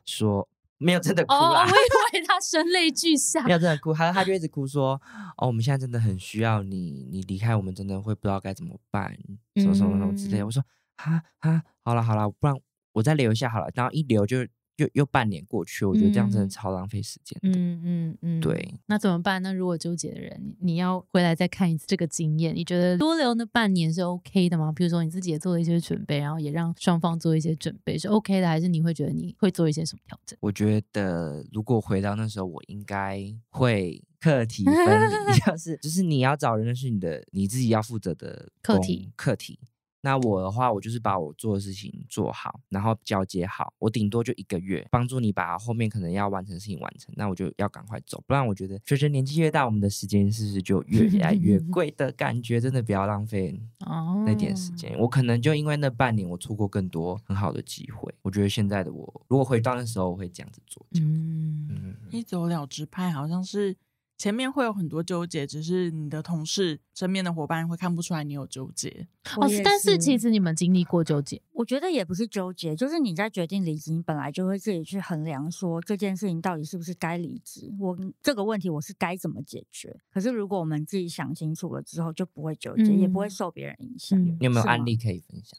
[0.04, 1.70] 说没有真的哭我以
[2.18, 3.52] 为他声泪俱下没。
[3.52, 5.00] 有真的哭，他他就一 直哭说，
[5.36, 9.16] 哦，我们现在真的很需要你，你离开我们真的会不知道该怎么办，
[9.56, 10.44] 什么什么什么之类的。
[10.44, 10.64] 嗯我说
[10.96, 12.56] 哈哈，好了好了，不然
[12.92, 13.70] 我再留一下好了。
[13.74, 14.44] 然后一留就
[14.78, 17.58] 又又半年过去，我觉得这样真的嗯超浪费时间的。
[17.58, 18.74] 嗯嗯嗯，对。
[18.86, 19.42] 那怎么办？
[19.42, 24.72] 那如果纠结的人，你你要回来再看一次这个经验，你觉得多留那半年是 OK 的吗？
[24.74, 30.38] 比如说你自己也做了一些准备，然后也让双方做一些准备，是 OK 的，还是你会觉得你会做一些什么调整？
[30.40, 39.58] 我觉得如果回到那时候，我应该会课题分离， 就是就是你要找人的是你的你自己要负责的课题课题。
[40.00, 47.12] 那我的话，我就是把我做的事情做好，然后交接好，我顶多就一个月，帮助你把后面可能要完成的事情完成。
[47.16, 52.60] 那我就要赶快走，不然我觉得随着年纪越大，我们的时间是不是就越来越 贵的感觉？
[52.60, 54.96] 真的不要浪费哦，那点时间。
[54.98, 58.12] 我可能就因为那半年，我错过更多很好的机会。
[58.22, 60.86] 我觉得现在的我，如果回到那时候，我会这样子做。
[60.94, 63.76] 嗯，一走了之派好像是
[64.18, 69.06] 前面会有很多纠结，只是你的同事身边的伙伴会看不出来你有纠结。
[69.36, 79.96] 哦，但是其实你们经历过纠结，我觉得也不是纠结，就是你在决定离职，你本来就会自己去衡量说这件事情到底是不是该离职，我这个问题我是该怎么解决。
[80.10, 84.20] 可是如果我们自己想清楚了之后，就不会纠结，也不会嗯受别人影响。
[84.20, 85.56] 嗯你有没有案例可以分享？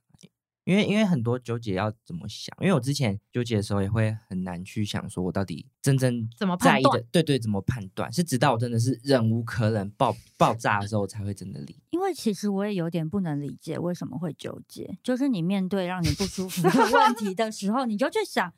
[0.70, 2.56] 因为因为很多纠结要怎么想？
[2.62, 8.14] 因为我之前纠结的时候也会很难去想，说我到底真正怎么判在意的断，对对，怎么判断？
[8.14, 11.76] 是直到我真的是忍无可忍爆爆炸的时候，我才会真的理。
[11.90, 18.54] 因为其实我也有点不能理解为什么会纠结，就是你面对让你不舒服的 问题的时候，你就去想，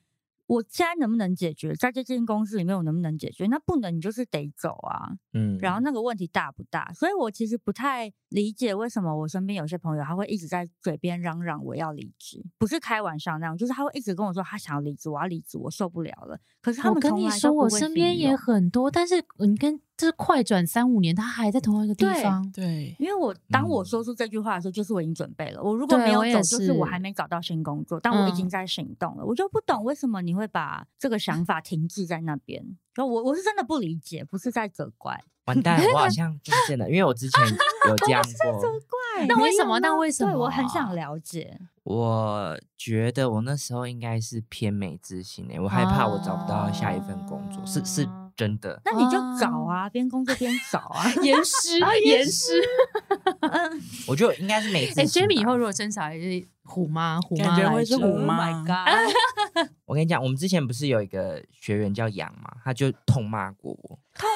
[0.51, 1.73] 我现在能不能解决？
[1.75, 3.47] 在这间公司里面，我能不能解决？
[3.47, 5.09] 那不能，你就是得走啊。
[5.31, 6.91] 嗯，然后那个问题大不大？
[6.93, 16.37] 所以我其实不太理解为什么我身边有些朋友他会一直在嘴边嚷嚷我要离职，不是开玩笑那样，就是他会一直跟我说他想要离职，我要离职，我受不了了。
[16.61, 22.51] 可是他我们跟你说，我身边也很多，但是你跟就是快转三五年，他还在同一个地方。
[22.51, 25.61] 对，因为我当我嗯说出这句话的时候，就是我已经准备了。
[25.61, 29.23] 我如果没有走，就是我还没找到新工作，但我已经嗯在行动了。
[29.23, 32.65] 我就不懂为什么你会把这个想法停滞在那边。
[32.95, 35.23] 就我我是真的不理解，不是在责怪。
[35.45, 37.43] 完蛋，我好像就是真的，因为我之前
[37.89, 38.61] 有这样过。
[38.61, 41.59] 怪 那为什么那为什对我很想了解。
[41.83, 48.81] 我觉得我那时候应该是偏美之心诶，我害怕我找不到下一份工作，是是啊真的。
[48.85, 51.11] 那你就找啊，边工作边找啊。
[51.21, 52.61] 严师，严师。
[53.41, 55.27] 嗯， 我觉得应该是每次哎信吧。
[55.27, 59.69] ，Jamie 以后如果生小孩是虎妈，虎妈感觉会是来着 Oh，Oh 虎妈 my god！
[59.85, 64.29] 我跟你讲，我们之前不是有一个学员叫杨嘛，他就痛骂过我，痛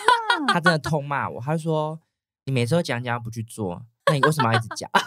[0.46, 2.00] 骂他真的痛骂我，他就说
[2.46, 4.90] 你每次都讲讲不去做，那你为什么要一直讲？
[4.94, 5.00] 我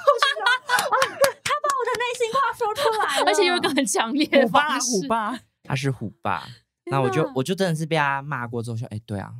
[1.84, 5.06] 的内心话说出来了，而且有一个很强烈的虎爸方式虎。
[5.08, 6.44] 爸，他是虎爸，
[6.90, 9.32] 那我就我就真的是被他骂过之后说，哎，对啊，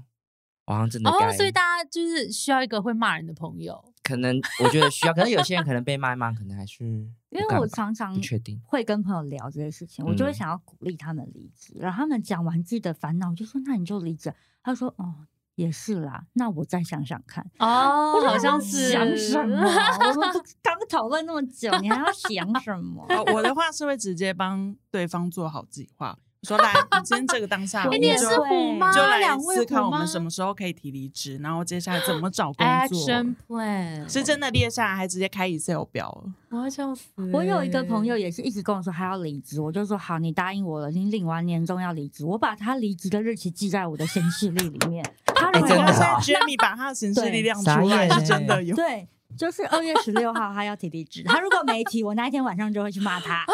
[0.66, 3.84] 我好像真的该，哦，所以大家就是需要一个会骂人的朋友。
[4.02, 8.58] 可能我觉得需要，可是有些人可能被骂一骂，可能还是因为我常常不确定。
[8.64, 14.32] 会跟朋友聊这些事情，我就会嗯想要鼓励他们离职，然后他们讲完自己的烦恼，我就说那你就离职。
[14.62, 17.44] 他说哦也是啦，那我再想想看。
[17.58, 19.56] 哦我好像是想什么？
[19.58, 23.04] 我们刚讨论那么久，你还要想什么？
[23.10, 26.18] 哦我的话是会直接帮对方做好计划。
[26.40, 26.72] 我说来，
[27.04, 32.98] 今天这个当下，哎我们就你也是虎妈，就来两位思考我们什么时候可以提离职，然后接下来怎么找工作。
[32.98, 36.32] action plan 是真的列下来，还直接开 Excel 表了。
[36.50, 37.32] 我要笑死欸。
[37.32, 45.04] 我有一个朋友也是一直跟我说他要离职，我就说好，你答应我了，你领完年终要离职，我把他离职的日期记在我的行事历里面。
[45.34, 48.76] 他的现在啊 Jamie 把他的行事历亮出来，是真的有。
[48.76, 53.44] 对，就是二月十六号他要提离职，他如果没提，我那一天晚上就会去骂他。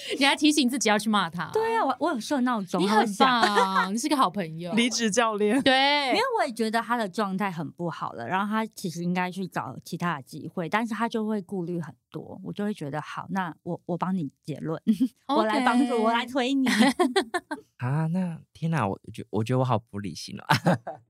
[0.18, 1.50] 你还提醒自己要去骂他。
[1.52, 4.72] 对啊，我我有设闹钟，你很棒， 你是个好朋友。
[4.74, 14.80] 离职教练，对因为，我也觉得他的状态很不好了，然后他其实应该去找其他的机会，但是他就会顾虑很多，我就会觉得好，那我我帮你结论，
[15.28, 16.66] 我来帮助，我来推你，
[17.78, 20.44] 啊，那天哪，我觉我觉得我好不理性哦。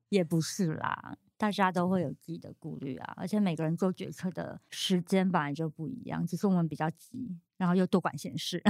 [0.08, 8.62] 也不是啦，大家都会有自己的顾虑啊，而且每个人做决策的时间本来就不一样，只是我们比较急，然后又多管闲事。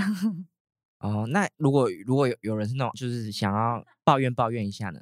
[0.98, 5.00] 哦，那如果如果有有人是那种就是想要抱怨抱怨一下呢？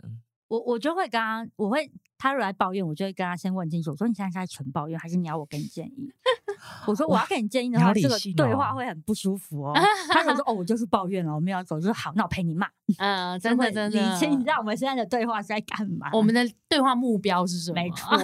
[0.48, 6.12] 我我就会跟他，我会他如果来抱怨，我就会跟他先问清楚，我说你现在是在纯抱怨，还是你要我给你建议？
[6.86, 9.72] 我说我要给你建议的话，这个对话会很不舒服哦。
[10.12, 12.68] 他可能说 哦，我就是抱怨了，我没有要走，就是好，那我陪你骂。
[12.98, 14.12] 嗯，真的真的。
[14.12, 16.10] 理清一下我们现在的对话是在干嘛。
[16.12, 17.82] 我们的对话目标是什么？
[17.82, 18.16] 没错，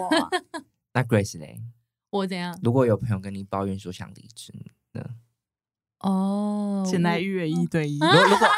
[0.92, 1.60] 那 Grace 嘞，
[2.10, 2.56] 我怎样？
[2.62, 4.52] 如果有朋友跟你抱怨说想离职
[4.92, 5.02] 呢？
[6.02, 8.48] 哦，现在我预约一对一如，果如果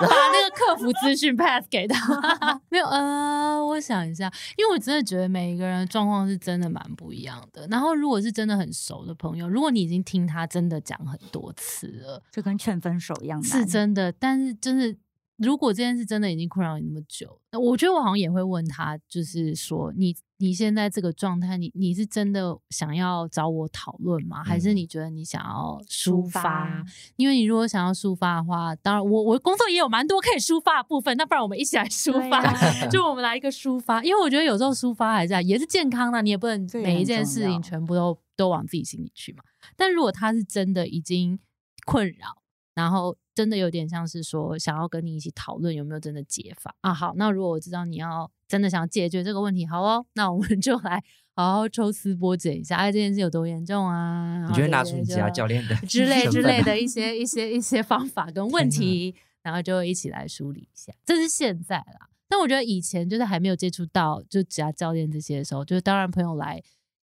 [0.00, 1.98] 把那个客服资讯 pass 给他。
[2.68, 7.66] 没有，呃，我想一下，因为我真的觉得每一个人的状况是真的蛮不一样的。
[7.68, 14.10] 然后，如果是真的很熟的朋友，如果你已经听他真的讲很多次了，就跟劝分手一样，是真的。
[14.12, 14.96] 但是，真的。
[15.36, 24.42] 如果这件事真的已经困扰你那么久，我觉得我好像也会问他，就是说你你现在这个状态，你你是真的想要找我讨论吗？
[24.42, 26.82] 还是你觉得你想要抒发？
[27.16, 32.42] 因为你如果想要抒发的话，当然我我工作也有蛮多可以抒发的部分，那不然我们一起来抒发，
[32.90, 34.02] 就我们来一个抒发。
[34.02, 39.42] 因为我觉得有时候抒发还是也是健康的，你也不能每一件事情全部都都往自己心里去嘛。
[39.76, 41.38] 但如果他是真的已经
[41.86, 42.42] 困扰，
[42.74, 43.16] 然后。
[43.34, 46.94] 真的有点像是说想要跟你一起讨论有没有真的解法啊？
[46.94, 51.02] 好，那如果我知道你要真的想解决这个问题，好哦，那我们 就来
[51.34, 54.46] 好好抽丝剥茧一下，哎，这件事有多严重啊？
[54.48, 60.92] 你觉得拿出你其他教练的之类之类的一些一些一些方法跟问题，然后就一起来梳理一下。
[61.04, 66.62] 这是现在啦，但我觉得以前就是还没有接触到就其他教练这些的时候，就是当然朋友来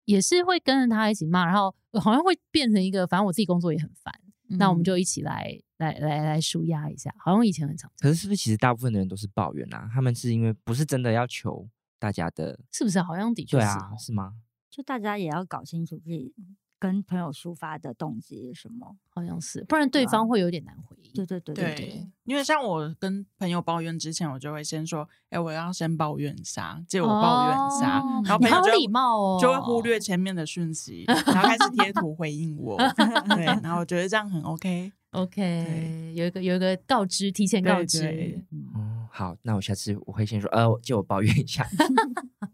[0.05, 4.11] 也是会跟着他一起骂，然后好像会变成一个，反正我自己工作也很烦。
[4.47, 7.91] 那我们就一起来来来来舒压一下，好像以前很常。
[7.99, 9.89] 可是是不是其实大部分的人都是抱怨啊？
[9.93, 11.67] 他们是因为不是真的要求
[11.99, 13.01] 大家的，是不是？
[13.01, 13.67] 好像的确是，
[14.05, 14.33] 是吗？
[14.69, 16.33] 就大家也要搞清楚自己。
[16.77, 18.95] 跟朋友抒发的动机是什么？
[19.09, 21.13] 好像是，不然对方会有点难回应。
[21.13, 32.77] 对对对对，因为像我跟朋友抱怨之前，我就会先说：“哎，我要先抱怨一下，借我抱怨一下。”然后朋友礼貌哦，就会忽略前面的讯息， 然后开始贴图回应我。
[33.33, 34.91] 对， 然后我觉得这样很 OK。
[35.11, 38.43] OK，有一个有一个告知，提前告知。
[38.51, 41.65] 嗯，好，那我下次我会先说：“呃，借我抱怨一下。”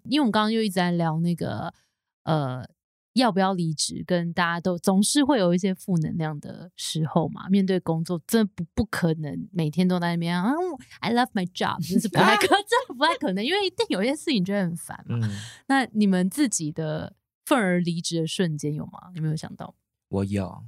[0.05, 1.73] 因为我们刚刚又一直在聊那个
[2.23, 2.63] 呃。
[3.13, 4.03] 要不要离职？
[4.05, 7.49] 跟大家都总是会有一些负能量的时候嘛。
[7.49, 10.51] 面对工作，真的不不可能每天都在那边啊。
[10.99, 15.29] I love my job，就是不太可， 真的不太可能，因为一定有一些事情觉得很烦嘛。
[15.67, 19.11] 那你们自己的愤而离职的瞬间有吗？
[19.15, 19.75] 有没有想到？
[20.07, 20.63] 我有。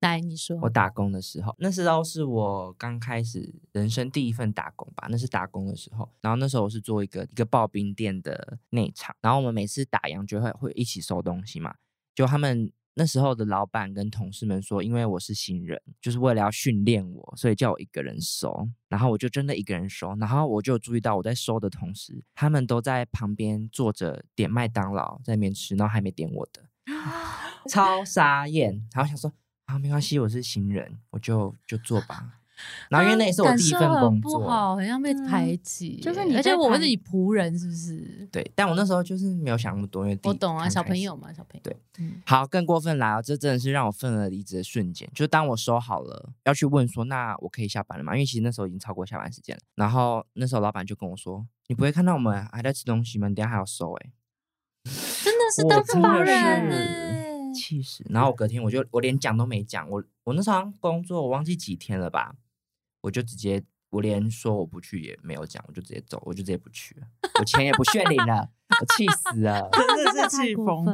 [0.00, 0.58] 来，你说。
[0.60, 5.08] 我打工的时候，那时候是我刚开始人生第一份打工吧。
[5.10, 11.74] 那是打工的时候，然后那时候我是做一个一个刨冰店的内场，然后我们每次打烊就会会一起收东西嘛。
[12.16, 18.66] 就他们那时候的老板跟同事们说，因为我是新人，就是为了要训练我，所以叫我一个人收。
[18.88, 20.16] 然后我就真的一个人收。
[20.18, 26.64] 然后我就注意到我在收的同时，他们都在旁边坐着点麦当劳在那边吃，然后还没点我的，
[27.68, 28.82] 超傻眼。
[28.94, 29.30] 然后想说
[29.66, 32.40] 啊，没关系，我是新人，我就就做吧。
[32.88, 38.28] 然后因为那也是我第一份工作，不好，好像被排挤，就是你，而且我们是你仆人，是不是？
[38.32, 41.60] 对，但我那时候就是没有想那么多，因为我懂啊，小朋友嘛，小朋友。
[41.62, 41.76] 对，
[42.24, 45.08] 好，更过分来了，这真的是让我愤而离职的瞬间。
[45.14, 48.14] 就当我收好了，要去问说，那我可以下班了吗？
[48.14, 49.62] 因为其实那时候已经超过下班时间了。
[49.74, 53.28] 然后那时候老板就跟我说：“你不会看到我们还在吃东西吗？
[53.28, 54.10] 你等下还要收。”哎，
[54.84, 58.04] 真的是当仆人，气死！
[58.08, 62.34] 然后我隔天我就我连讲都没讲，我我那时候工作我忘记几天了吧。
[63.06, 67.06] 我就直接，我连说我不去也没有讲，我就直接走，我就直接不去了，
[67.38, 70.84] 我钱也不炫领了，我气死了， 真的是气疯。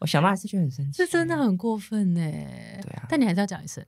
[0.00, 2.20] 我想到还是觉得很生气，这真的很过分呢。
[2.20, 3.82] 对啊，但你还是要讲一声，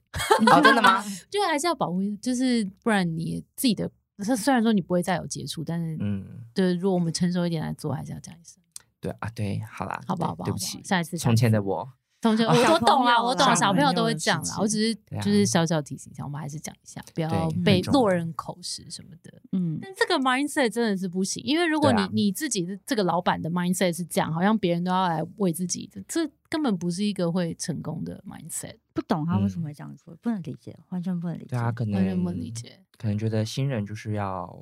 [0.47, 1.05] 哦，真的吗？
[1.29, 3.91] 就还是要保护，就是不然你自己的，
[4.35, 8.57] 虽然说你不会再有接触，但是嗯，对，如果我们成熟一点来做，还是要讲一声。
[8.99, 10.35] 对啊，对，好啦，好不好？
[10.37, 11.93] 对不起，下一次从前的我。
[12.21, 14.57] 同学，我我懂了，我懂了，小朋友都会讲啦。
[14.59, 19.41] 我只是就是小小提醒一下，我们还是讲一下，不要被落人口实什么的。
[19.53, 28.77] 嗯，但这个 mindset 真的是不行，因为如果你你自己的这个老板的 mindset 是这样，好像别人都要来为自己，这根本不是一个会成功的 mindset。
[28.93, 31.47] 不懂他为什么会这样说，不能理解，完全不能理解。
[31.51, 34.61] 对啊，可能完全不能理解，可能觉得新人就是要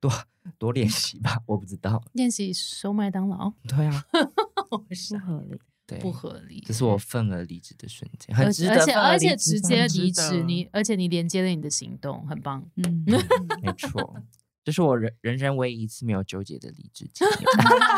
[0.00, 0.10] 多
[0.56, 2.02] 多练习吧，我不知道。
[2.12, 3.52] 练习收麦当劳？
[3.68, 4.02] 对啊，
[4.70, 5.60] 不合理。
[5.86, 6.62] 对，不合理。
[6.66, 12.64] 这是我愤而离职的瞬间，而且而且而且直接离职，你而且你连接了你的行动，很棒。
[12.76, 13.04] 嗯，
[13.60, 14.16] 没错，
[14.64, 17.44] 这是我人人生唯一一次没有纠结的离职经历。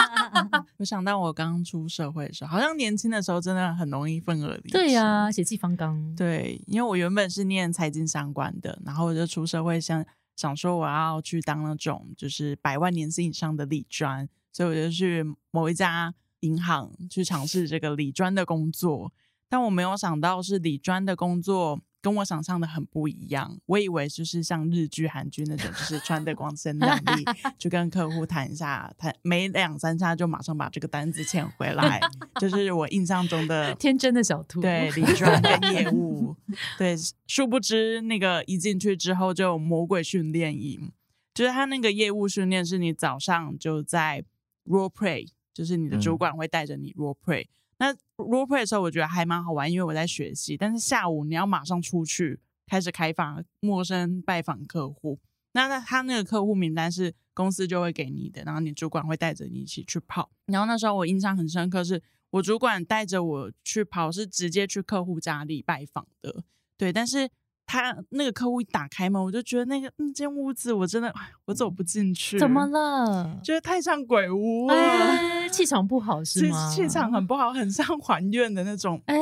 [0.78, 4.72] 我想到我刚出社会的时候，好像年轻的时候真的很容易愤而离职。
[4.72, 6.12] 对呀，血气方刚。
[6.16, 16.12] 对，因为我原本是念财经相关的，然后我就出社会，想想说我要去当那种就是百万年薪以上的理专，所以我就去某一家。
[16.46, 19.12] 银行去尝试这个理专的工作，
[19.48, 23.58] 但我没有想到是理专的工作跟我想象的很不一样。
[23.66, 27.24] 我以为就是像日剧、韩剧那种，就是穿的光鲜亮丽，
[27.58, 32.00] 去跟客户谈一下，谈没两三下就马上把这个单子签回来，
[32.40, 36.36] 就是我印象中的 天真的小兔，对，理专跟业务，
[36.78, 36.94] 对，
[37.26, 40.92] 殊不知那个一进去之后就有魔鬼训练营，
[41.34, 44.24] 就是他那个业务训练是你早上就在
[44.64, 47.46] role play，就是你的主嗯管会带着你 role play。
[47.78, 50.54] 那 role play 的时候，我觉得还蛮好玩，因为我在学习。
[50.54, 55.18] 但是下午你要马上出去开始开发陌生拜访客户，
[55.52, 60.30] 那那他那个客户名单是公司就会给你的，然后你主管会带着你一起去跑。
[60.44, 66.44] 然后那时候我印象很深刻是，我主管带着我去跑，是直接去客户家里拜访的。
[66.76, 67.30] 对，但是
[67.66, 72.64] 他那个客户一打开门，我就觉得那个那间屋子我真的哎我走不进去，怎么？
[72.70, 73.38] 了？
[73.42, 76.70] 觉得太像鬼屋了，哎，气场不好 是气吗？
[76.70, 79.16] 气场很不好，很像还愿的那种哎，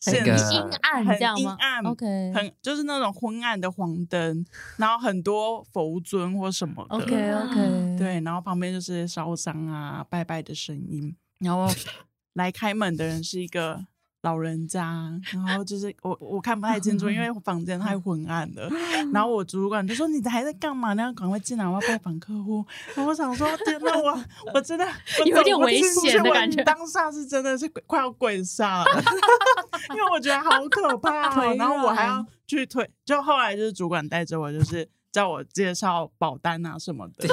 [0.00, 4.44] 现个场阴暗很这样吗阴暗？OK 很就是那种昏暗的黄灯，
[4.78, 7.04] 然后很多佛尊或什么的 OK
[7.34, 11.68] OK，，对，然后旁边就是烧香啊、拜拜的声音，然后
[12.34, 13.84] 来开门的人是一个
[14.22, 18.68] 老人家，然后就是我我看不太清楚，因为房间太昏暗了。
[19.12, 20.92] 然后我主管就说：“你还在干嘛？
[20.92, 22.64] 你要赶快进来，我要拜访客户。”
[22.94, 24.86] 然后我想说：“天哪，我我真的
[25.20, 29.02] 我有点危险的感觉当下是真的是快要跪下了，
[29.90, 31.54] 因为我觉得好可怕、哦。
[31.58, 37.28] 然后我还要去推，就后来就是主管带着我，就是叫我介绍保单啊什么的，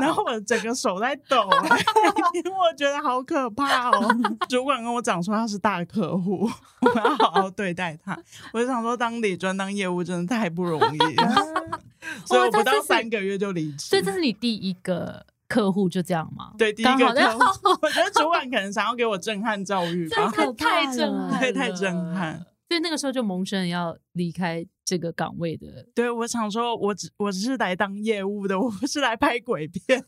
[0.00, 1.48] 然后我整个手在抖，
[2.34, 4.08] 因为我觉得好可怕哦。
[4.48, 8.18] 主管跟我讲说他是大客户，我要好好对待他。
[8.52, 11.34] 我就想说，当理专当业务真的太不容易了，
[12.26, 13.86] 所以我不到三个月就离职。
[13.86, 16.52] 所以这是你第一个客户就这样吗？
[16.58, 20.30] 对第一个客户，我觉得主管可能想要给我震撼教育吧。
[20.56, 22.44] 太震了撼，对太震撼。
[22.72, 25.86] 所以那个时候就萌生要离开这个岗位的。
[25.94, 30.02] 对，我想说，我只我只是来当业务的，我不是来拍鬼片。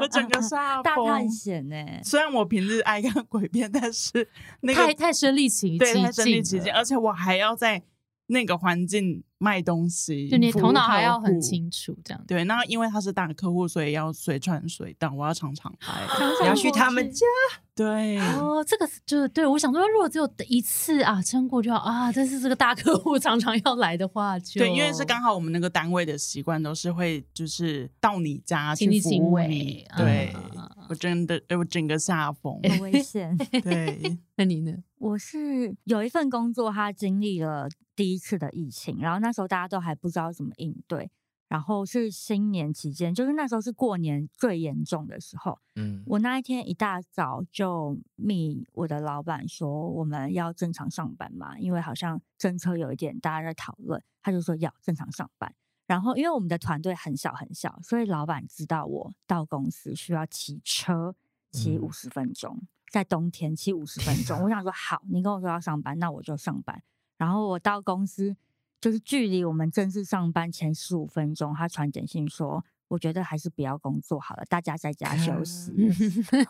[0.00, 0.96] 我整个上大。
[0.96, 4.26] 探险呢、虽然我平日爱看鬼片，但是
[4.62, 7.82] 那个太太身临其对太境，身临其境，而且我还要在
[8.28, 11.38] 那个环境卖东西，就你头脑还要很。
[11.40, 12.22] 清楚，这样。
[12.26, 16.02] 对，那因为他是大客户，所以要随传随到，我要常常拍。
[16.42, 17.24] 你要去他们家，
[17.74, 22.12] 对，哦，这个就是对我想说，如果只有一次啊，撑过就好啊。
[22.12, 29.86] 但是这个大客户常常要来的话就，对，因为是刚好我们那个单位的习惯都是会就是到你家去服务你。
[29.90, 30.26] 啊对，
[30.56, 32.60] 啊我真的，我整个下风。
[32.64, 33.36] 很危险。
[33.62, 34.74] 对， 那你呢？
[34.98, 41.10] 我是有一份工作，他经历了第一次的疫情，然后那时候大家都还不知道怎么应对，
[41.48, 45.58] 然后是新年期间，就是那时候是过年最严重的时候。
[45.76, 55.54] 嗯，我那一天一大早就密我的老板说我们要正常上班嘛，因为好像政策有一点大家在讨论，他就说要正常上班。
[55.86, 61.14] 然后因为我们的团队很小很小，所以老板知道我到公司需要骑车
[61.50, 62.60] 骑嗯五十分钟，
[62.90, 64.42] 在冬天骑五十分钟。
[64.42, 66.82] 我想说好，你跟我说要上班，那我就上班。
[67.16, 68.36] 然后我到公司
[68.80, 72.64] 就是距离我们正式上班前十五分钟，他传简讯说。
[72.88, 75.70] 我觉得还是不要工作好了，大家在家休息。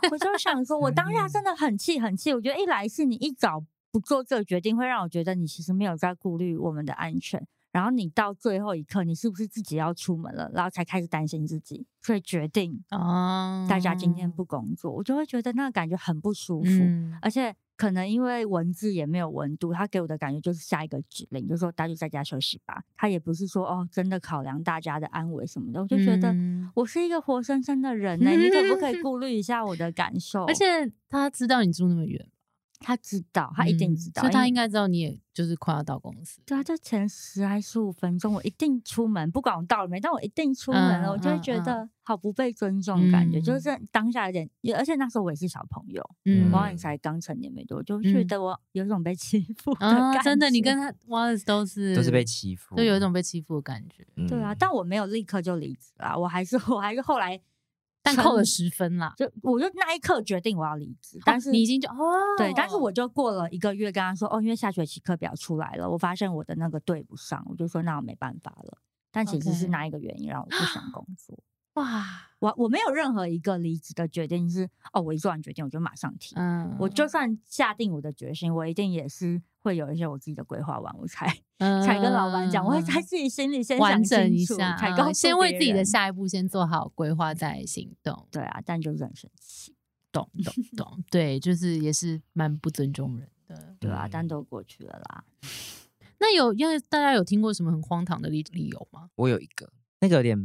[0.09, 2.33] 我就想说，我当下真的很气很气。
[2.33, 3.61] 我觉得一来是你一早
[3.91, 7.45] 不做这个决定，会让我觉得你其实没有在顾虑我们的安全。
[7.73, 16.69] 然后你到最后一刻，你是不是自己要出门了，然后才开始担心自己，所以决定哦，大家今天不工作，我就会觉得那个感觉很不舒服。
[16.71, 22.83] 嗯而且可能因为文字也没有温度，他给我的感觉就是下一个指令，就是说大家就在家休息吧。
[22.97, 26.33] 他也不是说哦，真的考量大家的安危什么的，我就觉得。
[26.33, 30.45] 嗯我是一个活生生的人呢、你可不可以 顾虑一下我的感受？
[30.45, 30.65] 而且
[31.09, 32.29] 他知道你住那么远，
[32.81, 36.41] 他知道，他一定嗯知道，所以他应该该知道你也就是快要到公司。
[36.47, 43.61] 对啊，就前十还十五分钟，我一定出门，不管我到了没，但我一定出门了，嗯我就会觉得好不被尊重的感觉，就嗯。
[43.61, 48.27] 是当下有点，而且那时候我也是小朋友，嗯我好像才刚成年没多久，就觉嗯。
[48.29, 52.99] 得我有一种被欺负的啊，感真的，你跟他 Wallace 都是都是被欺负，就有一。
[52.99, 54.57] 种被欺负的感觉，对啊，嗯。
[54.59, 57.45] 但我没有立刻就离职啊，我还是我还是后来撑
[58.17, 59.13] 但扣了十分啦。
[59.17, 61.95] 就我就那一刻决定我要离职，但是哦你已经就哦，
[62.37, 68.79] 对，但是我就过了一个月跟他说，哦，因为下学期课表出来了，我发现我的那个对不上，我就说那我没办法了。
[69.11, 71.39] 但其实是那一个原因让我不想工作。
[71.79, 72.05] 哇，
[72.41, 76.35] 我我没有任何一个离职的决定是，哦，我一做完决定我就马上提。
[76.37, 81.27] 嗯，我就算下定我的决心，我一定也是会有一些我自己的规划完，我才
[81.59, 88.27] 嗯 才跟老板讲，我会在自己心里先想完整清楚，一下，才告诉嗯先为自己的下一步先做好规划再行动。
[88.31, 89.75] 对啊，但就是很生气，
[90.13, 93.75] 懂懂懂， 对，就是也是蛮不尊重人的。
[93.81, 95.25] 对啊，嗯但都过去了啦。
[96.21, 99.09] 那有因为大家有听过什么很荒唐的理理由吗？
[99.15, 100.37] 我有一个，那个有点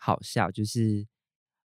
[0.00, 1.06] 好笑，就是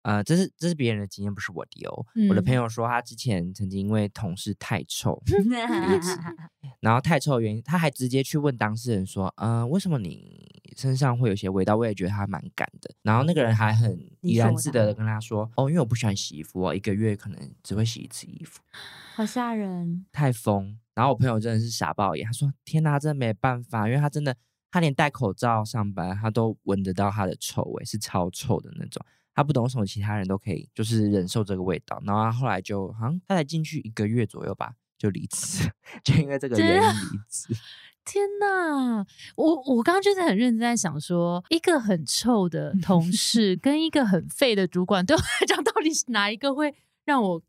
[0.03, 2.05] 呃，这是这是别人的经验，不是我的哦。
[2.29, 5.21] 我的嗯朋友说，他之前曾经因为同事太臭，
[6.79, 11.75] 然后太臭的原因，他还直接去问当事人说，嗯、为什么你身上会有些味道？
[11.75, 12.89] 我也觉得他蛮干的。
[13.03, 18.61] 然后那个人还很理怡然自得的跟他说，哦，因为我不喜欢洗衣服，我一个月可能只会洗一次衣服。
[19.13, 20.05] 好吓人。
[20.11, 20.79] 太疯。
[20.95, 24.35] 然后我朋友真的是傻爆眼，他说：“天哪，真的没办法，因为他真的，
[24.71, 29.05] 他连戴口罩上班，他都闻得到他的臭味，是超臭的那种。
[29.35, 32.01] 他不懂为什么其他人都可以就是忍受这个味道。
[32.05, 35.69] 然后他后来就好像他才进去一个月左右吧，就离职，
[36.03, 37.53] 就因为这个原因离职。
[38.03, 39.05] 天呐，
[39.35, 46.73] 我我刚刚就是很认真在想说，一个很臭的同事 跟一个很废的主管，对我来讲，到底是哪一个会
[47.05, 47.41] 让我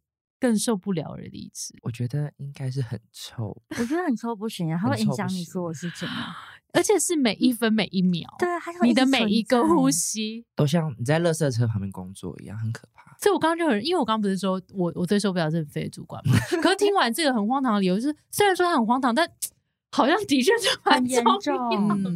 [0.43, 1.73] 更受不了而离职？
[1.83, 6.35] 我觉得应该是很臭，我觉得很臭不行啊，它会影响你所有事情啊。
[6.73, 10.45] 而且是每一分每一秒，对啊，它就会你的每一个呼吸。
[10.57, 13.17] 都像你在垃圾车旁边工作一样，很可怕。
[13.21, 19.31] 所以我刚刚就很，因为我刚刚不是说我我最受不了是很废的主管嘛， 可是听完这个很荒唐的理由，就是虽然说他很荒唐，但
[19.95, 21.63] 好像的确是蛮严重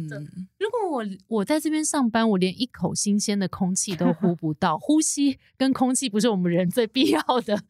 [0.09, 0.19] 的。
[0.19, 7.61] 嗯，如果我我在这边上班，我连一口新鲜的空气都呼不到， 呼吸跟空气不是我们人最必要的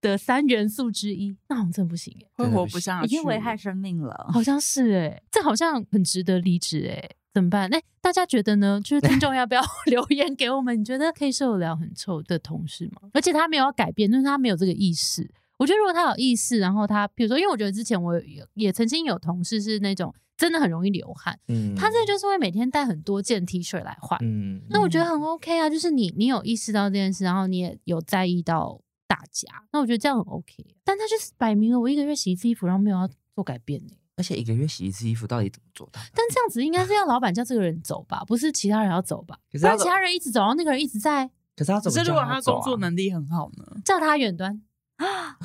[0.00, 4.30] 的三元素之一，那好像真的不行哎，会活不下去，已经危害生命了。
[4.32, 7.72] 好像是哎，这好像很值得离职哎，怎么办？
[7.74, 8.80] 哎，大家觉得呢？
[8.84, 10.78] 就是听众要不要 留言给我们？
[10.78, 13.08] 你觉得可以受得了很臭的同事吗？
[13.12, 15.28] 而且他没有要改变，就是他没有这个意识。
[15.58, 24.18] 我觉得如果他有意识，然后他比如说，因为我觉得之前我也也曾经有同事是那种真的很容易流汗，嗯，他这就是会每天带很多件 T 恤来换。
[24.22, 30.64] 嗯，那我觉得很 OK 啊，就是你你有意识到这件事，然后你也有在意到大家，那我觉得这样很 OK。
[30.84, 36.08] 但他就是摆明了我一个月洗一次衣服，然后没有要做改变呢、而且一个月洗一次衣服，到底怎么做到的？
[36.14, 39.38] 但这样子应该是要老板叫这个人走吧，不是其他人要走吧？
[39.50, 43.64] 不然其他人一直走，然后那个人一直在可是他怎么叫可是如果他走啊工作能力很好呢？
[43.84, 44.60] 叫他远端
[44.96, 45.36] 啊。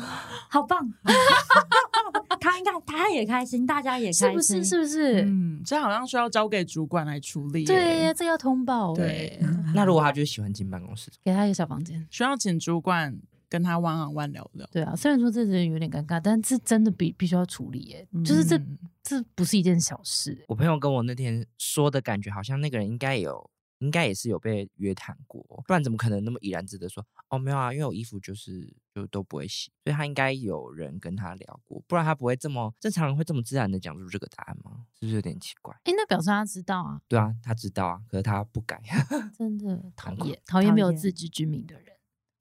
[0.50, 0.94] 好棒！
[2.42, 4.66] 他应该他也开心，大家也开心，是不是？
[4.66, 5.22] 是不是？
[5.22, 7.66] 嗯，这好像需要交给主管来处理耶。
[7.66, 9.40] 对呀，这要通报哎、对
[9.74, 12.06] 那如果他就是喜欢进办公室，给他一个小房间。
[12.10, 13.18] 需要请主管
[13.52, 14.66] 跟他弯啊弯聊聊。
[14.72, 23.50] 对啊，虽然说这人有点尴尬，但是真的必必须要处理耶、就是这嗯这不是一件小事、我朋友跟我那天说的感觉，好像那个人应该有，
[23.80, 34.86] 应该也是有被约谈过，不然怎么可能那么怡然自得说，哦没有啊，因为我衣服就是就都不会洗，所以他应该有人跟他聊过，不然他不会这么正常人会这么自然的讲出这个答案吗？
[35.00, 35.76] 是不是有点奇怪？
[35.84, 38.82] 哎、那表示他知道啊，对啊，他知道啊，可是他不改。
[39.38, 41.92] 真的讨厌，讨厌没有自知之明的人。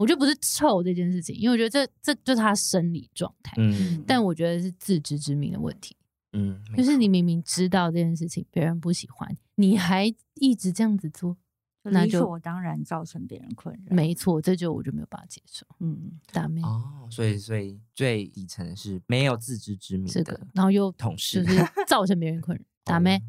[0.01, 5.95] 我觉得不是臭这件事情，因为我觉得这这就是他生理状态，嗯但我觉得是自知之明的问题。
[6.33, 11.37] 嗯，没就是你明明知道这件事情别人不喜欢，你还一直这样子做，
[11.83, 13.95] 那就理所当然造成别人困扰。
[13.95, 15.67] 没错，这就我就没有办法接受。
[15.81, 22.65] 嗯，大妹、哦，所以所以最底层的是没有自知之明是的的，然后又同事就是造成别人困扰。
[22.85, 23.23] 大妹，哦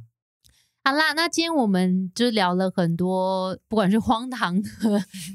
[0.83, 4.69] 好啦，那今天我们就聊了很多，不管是荒唐的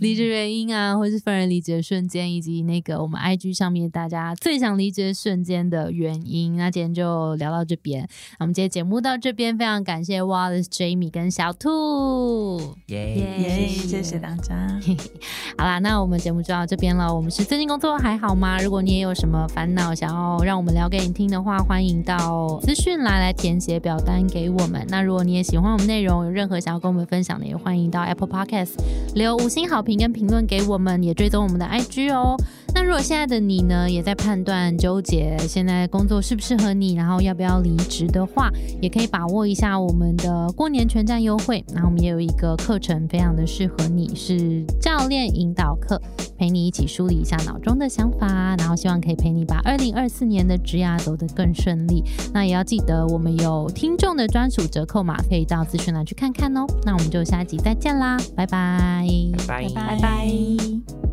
[0.01, 6.57] 离职原因啊，或是分人离职的瞬间，以及那个我们 IG 上面大家最想离职的瞬间的原因。
[6.57, 8.09] 那今天就聊到这边，
[8.41, 12.61] 那我们今天节目到这边，非常感谢 Wallace、Jamie 跟小兔。
[12.87, 14.81] 耶耶，谢谢大家。
[15.57, 17.15] 好啦，那我们节目就到这边了。
[17.15, 18.61] 我们是最近工作还好吗？
[18.61, 24.85] 如果你也有什么烦恼想要让我们聊给你听的话，欢迎到资讯栏来填写表单给我们。
[24.89, 28.71] 那如果你也喜欢我们内容，有任何想要跟我们分享的，也欢迎到 Apple Podcast
[29.15, 32.35] 留五星好评跟评论给我们，也追踪我们的 IG 哦。
[32.75, 41.63] 那如果现在的你呢，也在判断纠结现在工作适不适合你，然后要不要离职的话，也可以把握一下我们的过年全站优惠。
[41.75, 46.01] 然后我们也有一个课程，非常的适合你，是教练引导课，
[46.39, 52.05] 陪你一起梳理一下脑中的想法，然后希望可以陪你把二零二四年的职涯走得更顺利。
[52.33, 56.67] 那也要记得，我们有听众的专属折扣码，可以到资讯栏去看看哦。
[56.85, 59.07] 那我们就下集再见啦，拜拜，
[59.47, 61.06] 拜拜拜拜。